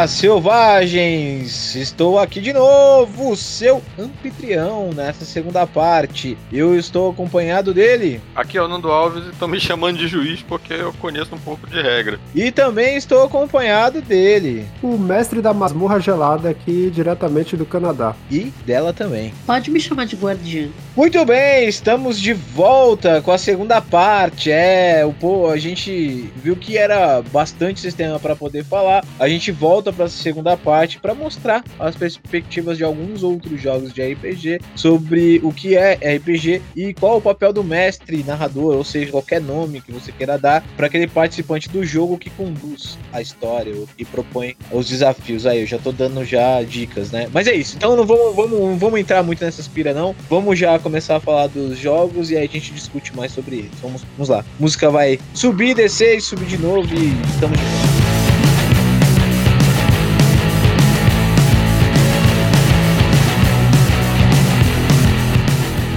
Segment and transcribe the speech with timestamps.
[0.00, 1.76] Olá, selvagens!
[1.76, 6.38] Estou aqui de novo, seu anfitrião nessa segunda parte.
[6.50, 8.18] Eu estou acompanhado dele.
[8.34, 11.38] Aqui é o Nando Alves e estão me chamando de juiz porque eu conheço um
[11.38, 12.18] pouco de regra.
[12.34, 14.66] E também estou acompanhado dele.
[14.82, 18.16] O mestre da masmorra gelada aqui diretamente do Canadá.
[18.30, 19.34] E dela também.
[19.44, 20.70] Pode me chamar de guardiã.
[20.96, 24.50] Muito bem, estamos de volta com a segunda parte.
[24.50, 29.04] É, o pô, a gente viu que era bastante sistema para poder falar.
[29.18, 33.92] A gente volta para a segunda parte para mostrar as perspectivas de alguns outros jogos
[33.92, 38.84] de RPG sobre o que é RPG e qual o papel do mestre, narrador, ou
[38.84, 43.20] seja, qualquer nome que você queira dar para aquele participante do jogo que conduz a
[43.20, 45.46] história e propõe os desafios.
[45.46, 47.28] Aí, eu já tô dando já dicas, né?
[47.32, 47.76] Mas é isso.
[47.76, 50.14] Então não vamos, vamos, vamos entrar muito nessa pira não.
[50.28, 53.70] Vamos já começar a falar dos jogos e aí a gente discute mais sobre eles.
[53.82, 54.40] Vamos, vamos lá.
[54.40, 57.99] A música vai subir, descer subir de novo e estamos de volta.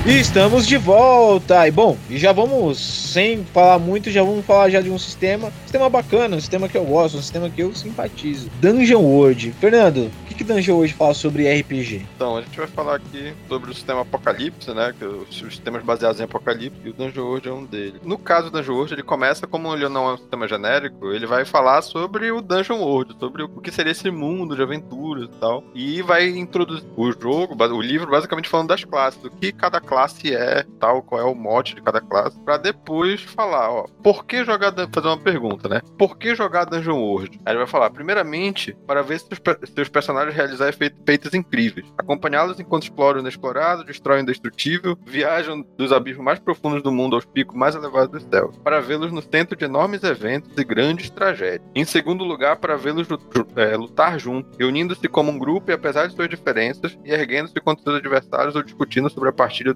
[0.05, 1.65] E estamos de volta!
[1.65, 5.49] E bom, e já vamos, sem falar muito, já vamos falar já de um sistema,
[5.61, 8.49] sistema bacana, um sistema que eu gosto, um sistema que eu simpatizo.
[8.59, 9.53] Dungeon World.
[9.61, 12.05] Fernando, o que, que Dungeon World fala sobre RPG?
[12.17, 14.93] Então, a gente vai falar aqui sobre o sistema Apocalipse, né?
[14.99, 18.01] Que os sistemas baseados em Apocalipse, e o Dungeon World é um deles.
[18.03, 21.25] No caso do Dungeon World, ele começa, como ele não é um sistema genérico, ele
[21.25, 25.39] vai falar sobre o Dungeon World, sobre o que seria esse mundo de aventuras e
[25.39, 25.63] tal.
[25.73, 29.92] E vai introduzir o jogo, o livro, basicamente falando das classes, do que cada classe
[29.93, 34.25] classe é, tal, qual é o mote de cada classe, para depois falar, ó, por
[34.25, 35.81] que jogar, fazer uma pergunta, né?
[35.99, 37.39] Por que jogar Dungeon World?
[37.45, 40.73] Aí ele vai falar, primeiramente, para ver se os, seus personagens realizarem
[41.05, 46.81] feitos incríveis, acompanhá-los enquanto exploram o inexplorado, destroem o indestrutível, viajam dos abismos mais profundos
[46.81, 50.57] do mundo aos picos mais elevados dos céus, para vê-los no centro de enormes eventos
[50.57, 51.61] e grandes tragédias.
[51.75, 53.07] Em segundo lugar, para vê-los
[53.55, 57.83] é, lutar juntos, reunindo-se como um grupo e apesar de suas diferenças, e erguendo-se contra
[57.83, 59.75] seus adversários ou discutindo sobre a partida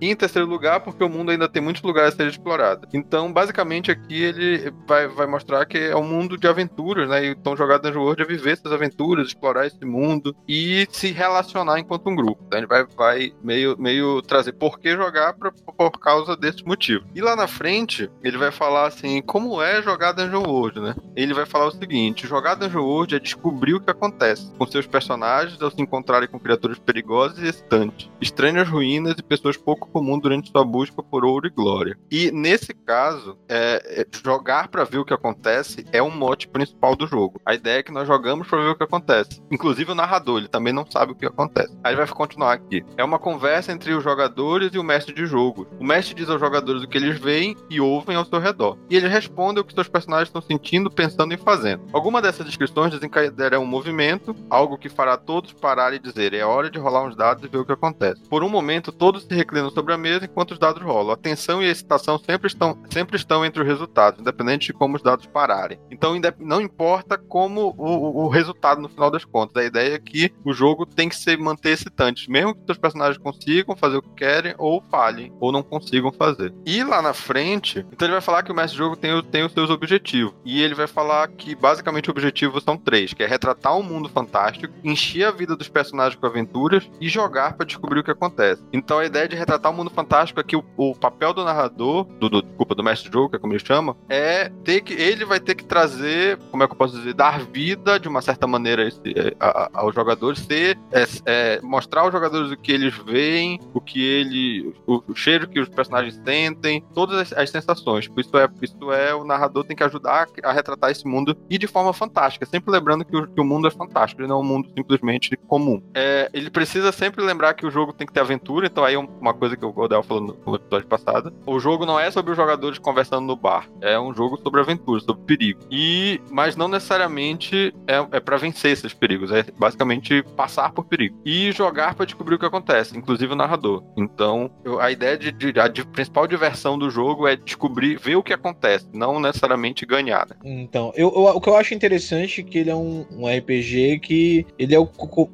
[0.00, 2.88] E em terceiro lugar, porque o mundo ainda tem muitos lugares a ser explorado.
[2.92, 7.26] Então, basicamente, aqui ele vai, vai mostrar que é um mundo de aventuras, né?
[7.26, 12.08] Então, jogar Dungeon World é viver essas aventuras, explorar esse mundo e se relacionar enquanto
[12.08, 12.42] um grupo.
[12.46, 17.04] Então, ele vai, vai meio, meio trazer por que jogar pra, por causa desse motivo.
[17.14, 20.94] E lá na frente, ele vai falar assim, como é jogar Dungeon World, né?
[21.16, 24.86] Ele vai falar o seguinte, jogar Dungeon World é descobrir o que acontece com seus
[24.86, 30.18] personagens ao se encontrarem com criaturas perigosas e excitantes, estranhas ruínas e pessoas pouco comum
[30.18, 31.98] durante sua busca por ouro e glória.
[32.10, 36.96] E nesse caso, é, é jogar para ver o que acontece é um mote principal
[36.96, 37.40] do jogo.
[37.44, 39.42] A ideia é que nós jogamos para ver o que acontece.
[39.50, 41.76] Inclusive o narrador, ele também não sabe o que acontece.
[41.82, 42.84] Aí vai continuar aqui.
[42.96, 45.66] É uma conversa entre os jogadores e o mestre de jogo.
[45.78, 48.78] O mestre diz aos jogadores o que eles veem e ouvem ao seu redor.
[48.88, 51.84] E eles respondem o que seus personagens estão sentindo, pensando e fazendo.
[51.92, 56.70] Alguma dessas descrições desencadeará um movimento, algo que fará todos parar e dizer: é hora
[56.70, 58.22] de rolar uns dados e ver o que acontece.
[58.28, 61.12] Por um momento, todos se reclinam reclinam sobre a mesa enquanto os dados rolam.
[61.12, 64.96] A tensão e a excitação sempre estão, sempre estão entre os resultados, independente de como
[64.96, 65.78] os dados pararem.
[65.90, 69.56] Então, não importa como o, o resultado no final das contas.
[69.56, 73.18] A ideia é que o jogo tem que se manter excitante, mesmo que os personagens
[73.18, 76.52] consigam fazer o que querem, ou falhem, ou não consigam fazer.
[76.66, 79.52] E lá na frente, então ele vai falar que o mestre jogo tem, tem os
[79.52, 80.34] seus objetivos.
[80.44, 84.08] E ele vai falar que basicamente os objetivos são três: que é retratar um mundo
[84.08, 88.62] fantástico, encher a vida dos personagens com aventuras e jogar para descobrir o que acontece.
[88.72, 92.28] Então a ideia de retratar o mundo fantástico aqui, o, o papel do narrador, do,
[92.28, 94.94] do, desculpa, do mestre jogo, que é como ele chama, é ter que.
[94.94, 98.22] Ele vai ter que trazer, como é que eu posso dizer, dar vida de uma
[98.22, 102.56] certa maneira esse, é, a, a, aos jogadores, ser, é, é, mostrar aos jogadores o
[102.56, 104.74] que eles veem, o que ele.
[104.86, 108.08] o, o cheiro que os personagens sentem, todas as, as, sensações.
[108.16, 111.66] Isso é, isso é, o narrador tem que ajudar a, retratar esse mundo e de
[111.66, 114.44] forma fantástica, sempre lembrando que o, que o mundo é fantástico, ele não é um
[114.44, 115.82] mundo simplesmente comum.
[115.94, 118.98] É, ele precisa sempre lembrar que o jogo tem que ter aventura, então aí é
[119.20, 121.32] uma coisa que o Godel falou no episódio passado.
[121.46, 123.68] O jogo não é sobre os jogadores conversando no bar.
[123.80, 125.60] É um jogo sobre aventura, sobre perigo.
[125.70, 129.30] E, mas não necessariamente é, é para vencer esses perigos.
[129.32, 131.18] É basicamente passar por perigo.
[131.24, 133.82] E jogar para descobrir o que acontece, inclusive o narrador.
[133.96, 138.16] Então, eu, a ideia de, de a de, principal diversão do jogo é descobrir, ver
[138.16, 140.26] o que acontece, não necessariamente ganhar.
[140.28, 140.36] Né?
[140.44, 144.00] Então, eu, eu, o que eu acho interessante é que ele é um, um RPG
[144.00, 144.88] que ele, é o,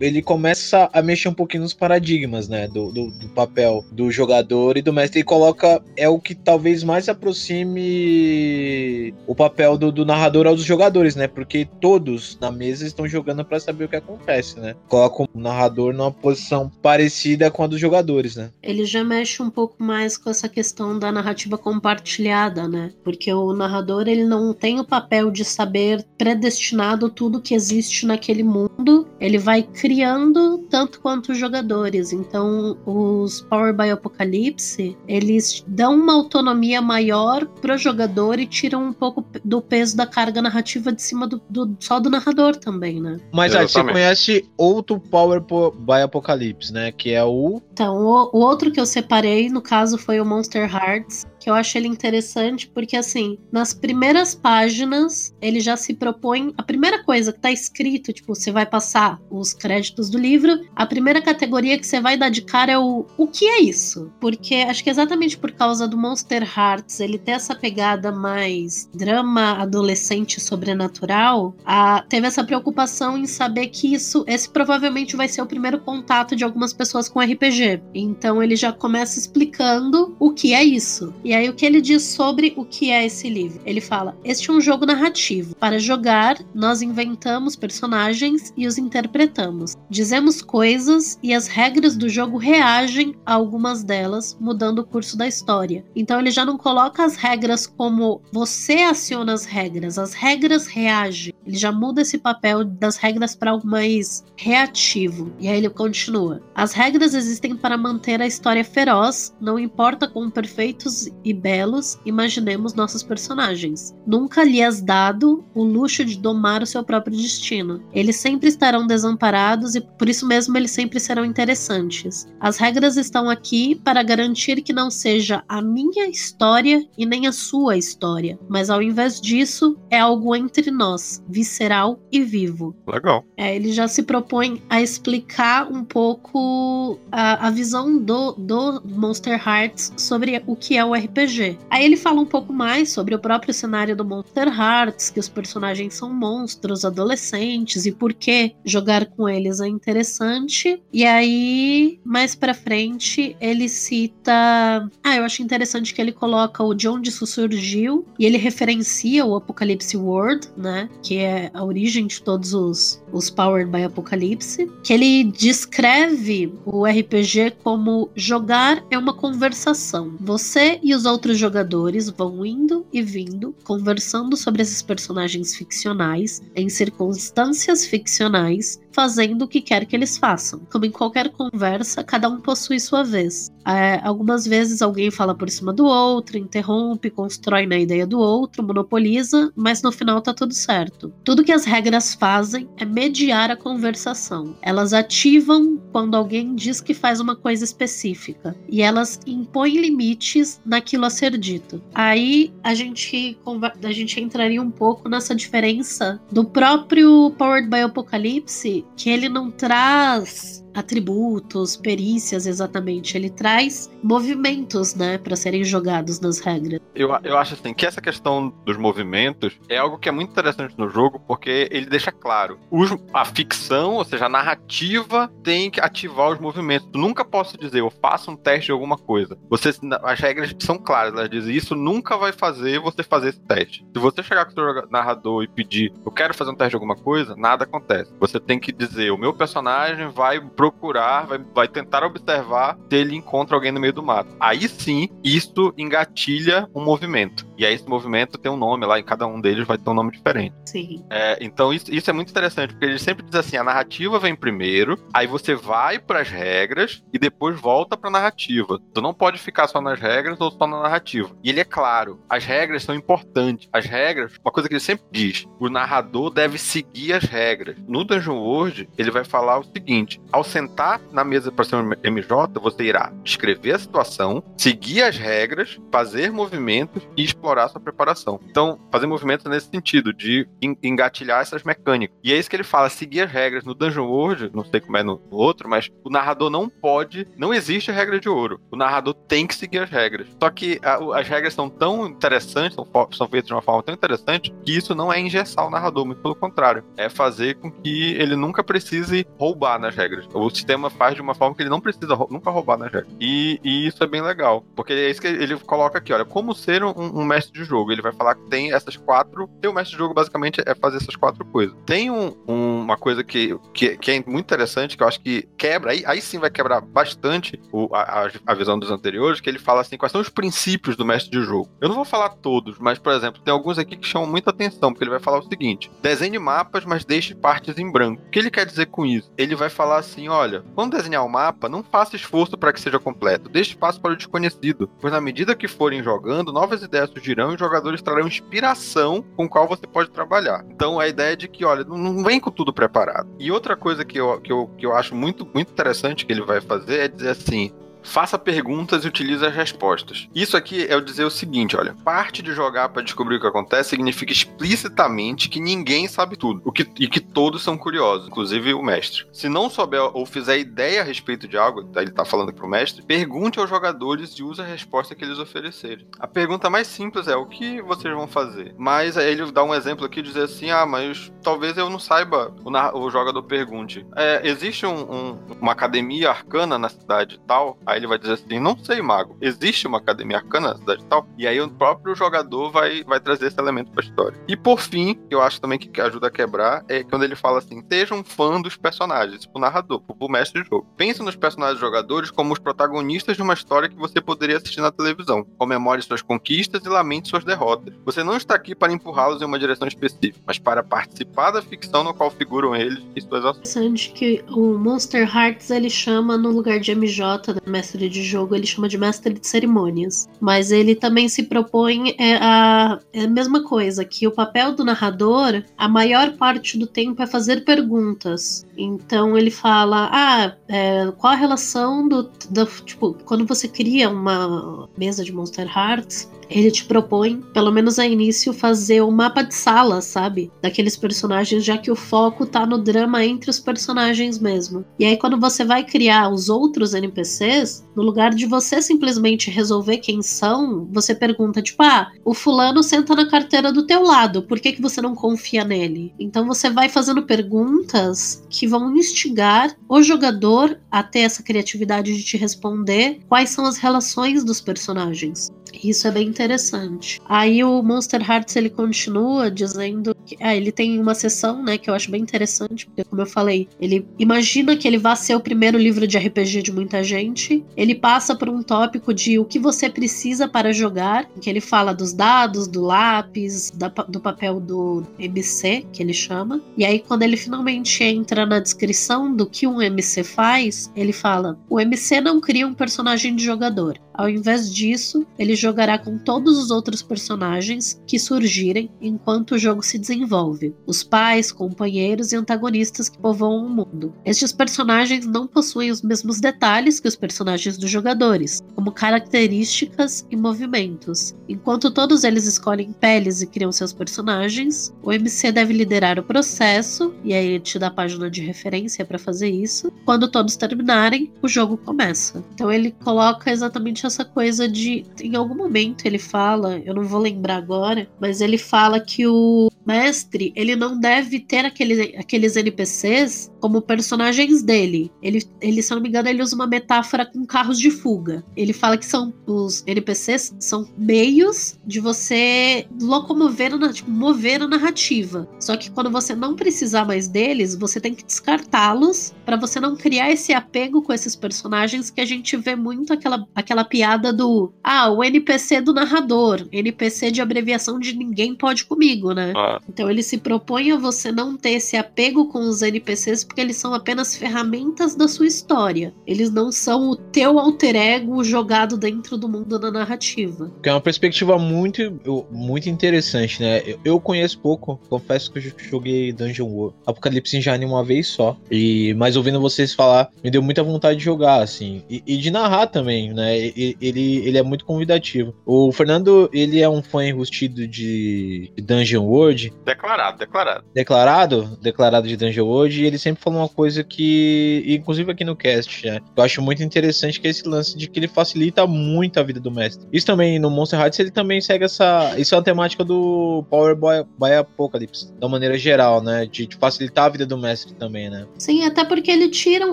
[0.00, 2.68] ele começa a mexer um pouquinho nos paradigmas, né?
[2.68, 6.34] Do, do, do papel papel do jogador e do mestre e coloca é o que
[6.34, 11.26] talvez mais aproxime o papel do, do narrador aos jogadores, né?
[11.26, 14.74] Porque todos na mesa estão jogando para saber o que acontece, né?
[14.88, 18.50] Coloca o narrador numa posição parecida com a dos jogadores, né?
[18.62, 22.92] Ele já mexe um pouco mais com essa questão da narrativa compartilhada, né?
[23.02, 28.42] Porque o narrador ele não tem o papel de saber predestinado tudo que existe naquele
[28.42, 29.08] mundo.
[29.18, 32.12] Ele vai criando tanto quanto os jogadores.
[32.12, 38.92] Então, os Power by Apocalypse, eles dão uma autonomia maior pro jogador e tiram um
[38.92, 43.18] pouco do peso da carga narrativa de cima do, do só do narrador também, né?
[43.32, 46.92] Mas ah, você conhece outro Power by Apocalypse, né?
[46.92, 47.60] Que é o.
[47.72, 51.54] Então, o, o outro que eu separei, no caso, foi o Monster Hearts, que eu
[51.54, 56.52] acho ele interessante porque, assim, nas primeiras páginas, ele já se propõe.
[56.58, 60.84] A primeira coisa que tá escrito, tipo, você vai passar os créditos do livro, a
[60.84, 64.10] primeira categoria que você vai dar de cara é o o que é isso?
[64.20, 69.52] Porque acho que exatamente por causa do Monster Hearts, ele ter essa pegada mais drama
[69.62, 75.46] adolescente sobrenatural, a, teve essa preocupação em saber que isso, esse provavelmente vai ser o
[75.46, 77.82] primeiro contato de algumas pessoas com RPG.
[77.94, 81.14] Então ele já começa explicando o que é isso.
[81.22, 83.60] E aí o que ele diz sobre o que é esse livro?
[83.64, 85.54] Ele fala: "Este é um jogo narrativo.
[85.56, 89.76] Para jogar, nós inventamos personagens e os interpretamos.
[89.90, 95.26] Dizemos coisas e as regras do jogo reagem a algumas delas, mudando o curso da
[95.26, 95.84] história.
[95.94, 101.32] Então ele já não coloca as regras como você aciona as regras, as regras reagem.
[101.46, 105.32] Ele já muda esse papel das regras para algo mais reativo.
[105.38, 110.30] E aí ele continua: As regras existem para manter a história feroz, não importa quão
[110.30, 113.92] perfeitos e belos imaginemos nossos personagens.
[114.06, 117.82] Nunca lhes dado o luxo de domar o seu próprio destino.
[117.92, 122.28] Eles sempre estarão desamparados e por isso mesmo eles sempre serão interessantes.
[122.38, 127.32] As regras estão aqui para garantir que não seja a minha história e nem a
[127.32, 132.76] sua história, mas ao invés disso, é algo entre nós, visceral e vivo.
[132.86, 133.24] Legal.
[133.36, 139.42] É, ele já se propõe a explicar um pouco a, a visão do, do Monster
[139.44, 141.58] Hearts sobre o que é o RPG RPG.
[141.70, 145.28] Aí ele fala um pouco mais sobre o próprio cenário do Monster Hearts, que os
[145.28, 150.82] personagens são monstros adolescentes e por que jogar com eles é interessante.
[150.92, 154.88] E aí, mais pra frente, ele cita.
[155.02, 159.24] Ah, eu acho interessante que ele coloca o de onde isso surgiu e ele referencia
[159.24, 160.88] o Apocalipse World, né?
[161.02, 164.70] Que é a origem de todos os, os Powered by Apocalypse.
[164.82, 170.14] Que ele descreve o RPG como jogar é uma conversação.
[170.20, 176.68] Você e os outros jogadores vão indo e vindo, conversando sobre esses personagens ficcionais em
[176.68, 180.60] circunstâncias ficcionais fazendo o que quer que eles façam.
[180.72, 183.50] Como em qualquer conversa, cada um possui sua vez.
[183.66, 188.62] É, algumas vezes alguém fala por cima do outro, interrompe, constrói na ideia do outro,
[188.62, 191.12] monopoliza, mas no final tá tudo certo.
[191.22, 194.56] Tudo que as regras fazem é mediar a conversação.
[194.62, 201.04] Elas ativam quando alguém diz que faz uma coisa específica e elas impõem limites naquilo
[201.04, 201.82] a ser dito.
[201.92, 203.36] Aí a gente,
[203.82, 209.50] a gente entraria um pouco nessa diferença do próprio Powered by Apocalypse que ele não
[209.50, 213.16] traz atributos, perícias exatamente.
[213.16, 216.80] Ele traz movimentos, né, para serem jogados nas regras.
[216.94, 220.74] Eu, eu acho assim que essa questão dos movimentos é algo que é muito interessante
[220.78, 225.80] no jogo porque ele deixa claro os, a ficção, ou seja, a narrativa tem que
[225.80, 226.88] ativar os movimentos.
[226.94, 229.38] Nunca posso dizer eu faço um teste de alguma coisa.
[229.48, 229.70] Você,
[230.02, 233.86] as regras são claras, elas dizem isso nunca vai fazer você fazer esse teste.
[233.92, 236.76] Se você chegar com o seu narrador e pedir eu quero fazer um teste de
[236.76, 238.12] alguma coisa, nada acontece.
[238.18, 242.96] Você tem que dizer o meu personagem vai pro procurar, vai, vai tentar observar se
[242.96, 244.34] ele encontra alguém no meio do mato.
[244.40, 247.46] Aí sim, isso engatilha um movimento.
[247.56, 249.94] E aí esse movimento tem um nome lá, e cada um deles vai ter um
[249.94, 250.54] nome diferente.
[250.64, 251.04] Sim.
[251.10, 254.34] É, então isso, isso é muito interessante, porque ele sempre diz assim: a narrativa vem
[254.34, 258.78] primeiro, aí você vai para as regras e depois volta para a narrativa.
[258.92, 261.30] Tu não pode ficar só nas regras ou só na narrativa.
[261.42, 263.68] E ele é claro, as regras são importantes.
[263.72, 267.76] As regras, uma coisa que ele sempre diz: o narrador deve seguir as regras.
[267.86, 271.90] No Dungeon World, ele vai falar o seguinte: ao sentar na mesa para ser um
[272.02, 278.40] MJ, você irá descrever a situação, seguir as regras, fazer movimentos e explorar sua preparação.
[278.48, 280.48] Então, fazer movimentos nesse sentido, de
[280.82, 282.16] engatilhar essas mecânicas.
[282.24, 283.64] E é isso que ele fala, seguir as regras.
[283.64, 287.52] No Dungeon World, não sei como é no outro, mas o narrador não pode, não
[287.52, 288.58] existe regra de ouro.
[288.70, 290.26] O narrador tem que seguir as regras.
[290.42, 293.94] Só que a, as regras são tão interessantes, são, são feitas de uma forma tão
[293.94, 296.82] interessante, que isso não é engessar o narrador, muito pelo contrário.
[296.96, 301.34] É fazer com que ele nunca precise roubar nas regras o sistema faz de uma
[301.34, 303.08] forma que ele não precisa rou- nunca roubar, né, Jack?
[303.20, 304.64] E, e isso é bem legal.
[304.74, 307.90] Porque é isso que ele coloca aqui, olha, como ser um, um mestre de jogo.
[307.92, 309.48] Ele vai falar que tem essas quatro.
[309.60, 311.74] Ter um mestre de jogo, basicamente, é fazer essas quatro coisas.
[311.86, 315.48] Tem um- um- uma coisa que, que, que é muito interessante, que eu acho que
[315.56, 319.48] quebra, aí, aí sim vai quebrar bastante o- a, a- a visão dos anteriores, que
[319.48, 321.68] ele fala assim, quais são os princípios do mestre de jogo.
[321.80, 324.90] Eu não vou falar todos, mas, por exemplo, tem alguns aqui que chamam muita atenção,
[324.92, 328.22] porque ele vai falar o seguinte: desenhe mapas, mas deixe partes em branco.
[328.26, 329.30] O que ele quer dizer com isso?
[329.36, 332.98] Ele vai falar assim: olha, quando desenhar o mapa, não faça esforço para que seja
[332.98, 337.50] completo, deixe espaço para o desconhecido, pois na medida que forem jogando, novas ideias surgirão
[337.50, 340.64] e os jogadores trarão inspiração com qual você pode trabalhar.
[340.70, 343.28] Então a ideia é de que, olha, não, não vem com tudo preparado.
[343.38, 346.42] E outra coisa que eu, que eu, que eu acho muito, muito interessante que ele
[346.42, 347.72] vai fazer é dizer assim:
[348.06, 350.28] Faça perguntas e utilize as respostas.
[350.34, 353.46] Isso aqui é eu dizer o seguinte, olha, parte de jogar para descobrir o que
[353.46, 358.72] acontece significa explicitamente que ninguém sabe tudo, o que, e que todos são curiosos, inclusive
[358.74, 359.26] o mestre.
[359.32, 363.02] Se não souber ou fizer ideia a respeito de algo, ele tá falando pro mestre,
[363.02, 366.06] pergunte aos jogadores e use a resposta que eles oferecerem.
[366.18, 368.74] A pergunta mais simples é o que vocês vão fazer.
[368.78, 372.54] Mas aí ele dá um exemplo aqui dizer assim, ah, mas talvez eu não saiba,
[372.64, 377.78] o, o jogador pergunte, é, existe um- um- uma academia arcana na cidade tal?
[377.86, 381.26] Aí ele vai dizer assim, não sei, mago, existe uma academia arcana na cidade tal?
[381.36, 384.38] E aí o próprio jogador vai, vai trazer esse elemento pra história.
[384.48, 387.58] E por fim, que eu acho também que ajuda a quebrar, é quando ele fala
[387.58, 390.86] assim, seja um fã dos personagens, tipo narrador, pro mestre de jogo.
[390.96, 394.90] Pense nos personagens jogadores como os protagonistas de uma história que você poderia assistir na
[394.90, 395.44] televisão.
[395.58, 397.94] Comemore suas conquistas e lamente suas derrotas.
[398.04, 402.04] Você não está aqui para empurrá-los em uma direção específica, mas para participar da ficção
[402.04, 403.76] no qual figuram eles e suas ações.
[403.76, 408.54] interessante que o Monster Hearts ele chama no lugar de MJ, né, mestre de jogo,
[408.54, 410.28] ele chama de mestre de cerimônias.
[410.40, 414.84] Mas ele também se propõe é, a, é a mesma coisa, que o papel do
[414.84, 418.66] narrador, a maior parte do tempo é fazer perguntas.
[418.76, 424.88] Então ele fala, ah, é, qual a relação do, do tipo, quando você cria uma
[424.96, 429.54] mesa de Monster Hearts, ele te propõe, pelo menos a início, fazer um mapa de
[429.54, 430.50] sala, sabe?
[430.62, 434.84] Daqueles personagens, já que o foco tá no drama entre os personagens mesmo.
[434.98, 439.98] E aí, quando você vai criar os outros NPCs, no lugar de você simplesmente resolver
[439.98, 444.60] quem são, você pergunta, tipo, ah, o fulano senta na carteira do teu lado, por
[444.60, 446.14] que, que você não confia nele?
[446.18, 452.22] Então você vai fazendo perguntas que vão instigar o jogador a ter essa criatividade de
[452.22, 455.50] te responder quais são as relações dos personagens.
[455.82, 457.20] Isso é bem interessante.
[457.28, 461.90] Aí o Monster Hearts ele continua dizendo que ah, ele tem uma sessão, né, que
[461.90, 465.40] eu acho bem interessante, porque como eu falei, ele imagina que ele vai ser o
[465.40, 467.64] primeiro livro de RPG de muita gente.
[467.76, 471.94] Ele passa por um tópico de o que você precisa para jogar, que ele fala
[471.94, 476.60] dos dados, do lápis, da do papel do MC, que ele chama.
[476.76, 481.58] E aí quando ele finalmente entra na descrição do que um MC faz, ele fala:
[481.68, 483.98] "O MC não cria um personagem de jogador.
[484.16, 489.82] Ao invés disso, ele jogará com todos os outros personagens que surgirem enquanto o jogo
[489.82, 494.14] se desenvolve, os pais, companheiros e antagonistas que povoam o mundo.
[494.24, 500.36] Estes personagens não possuem os mesmos detalhes que os personagens dos jogadores, como características e
[500.36, 501.34] movimentos.
[501.48, 507.12] Enquanto todos eles escolhem peles e criam seus personagens, o MC deve liderar o processo,
[507.24, 509.92] e aí ele te dá a página de referência para fazer isso.
[510.04, 512.44] Quando todos terminarem, o jogo começa.
[512.54, 515.04] Então ele coloca exatamente essa coisa de.
[515.20, 519.70] Em algum momento ele fala, eu não vou lembrar agora, mas ele fala que o
[519.86, 525.10] mestre ele não deve ter aquele, aqueles NPCs como personagens dele.
[525.22, 528.44] Ele, ele, se eu não me engano, ele usa uma metáfora com carros de fuga.
[528.56, 535.48] Ele fala que são os NPCs são meios de você locomover, tipo, mover a narrativa.
[535.60, 539.96] Só que quando você não precisar mais deles, você tem que descartá-los para você não
[539.96, 544.72] criar esse apego com esses personagens que a gente vê muito aquela, aquela piada do
[544.82, 545.35] ah, o NPC
[545.82, 549.52] do narrador, NPC de abreviação de ninguém pode comigo, né?
[549.56, 553.60] Ah, Então ele se propõe a você não ter esse apego com os NPCs porque
[553.60, 556.14] eles são apenas ferramentas da sua história.
[556.26, 560.70] Eles não são o teu alter ego jogado dentro do mundo da narrativa.
[560.82, 562.18] Que é uma perspectiva muito,
[562.50, 563.82] muito interessante, né?
[563.86, 568.56] Eu, eu conheço pouco, confesso que eu joguei Dungeon World Apocalipse Engine uma vez só.
[568.70, 572.02] E mas ouvindo vocês falar, me deu muita vontade de jogar, assim.
[572.08, 573.58] E, e de narrar também, né?
[573.58, 575.25] E- ele, ele, ele é muito convidativo.
[575.64, 579.72] O Fernando, ele é um fã enrustido de Dungeon World.
[579.84, 580.84] Declarado, declarado.
[580.94, 585.56] Declarado, declarado de Dungeon World, e ele sempre falou uma coisa que, inclusive aqui no
[585.56, 589.38] cast, né, eu acho muito interessante, que é esse lance de que ele facilita muito
[589.40, 590.06] a vida do mestre.
[590.12, 592.34] Isso também, no Monster Hearts, ele também segue essa...
[592.38, 596.76] Isso é uma temática do Power Boy, by Apocalypse, da maneira geral, né, de, de
[596.76, 598.46] facilitar a vida do mestre também, né.
[598.58, 599.86] Sim, até porque ele tira,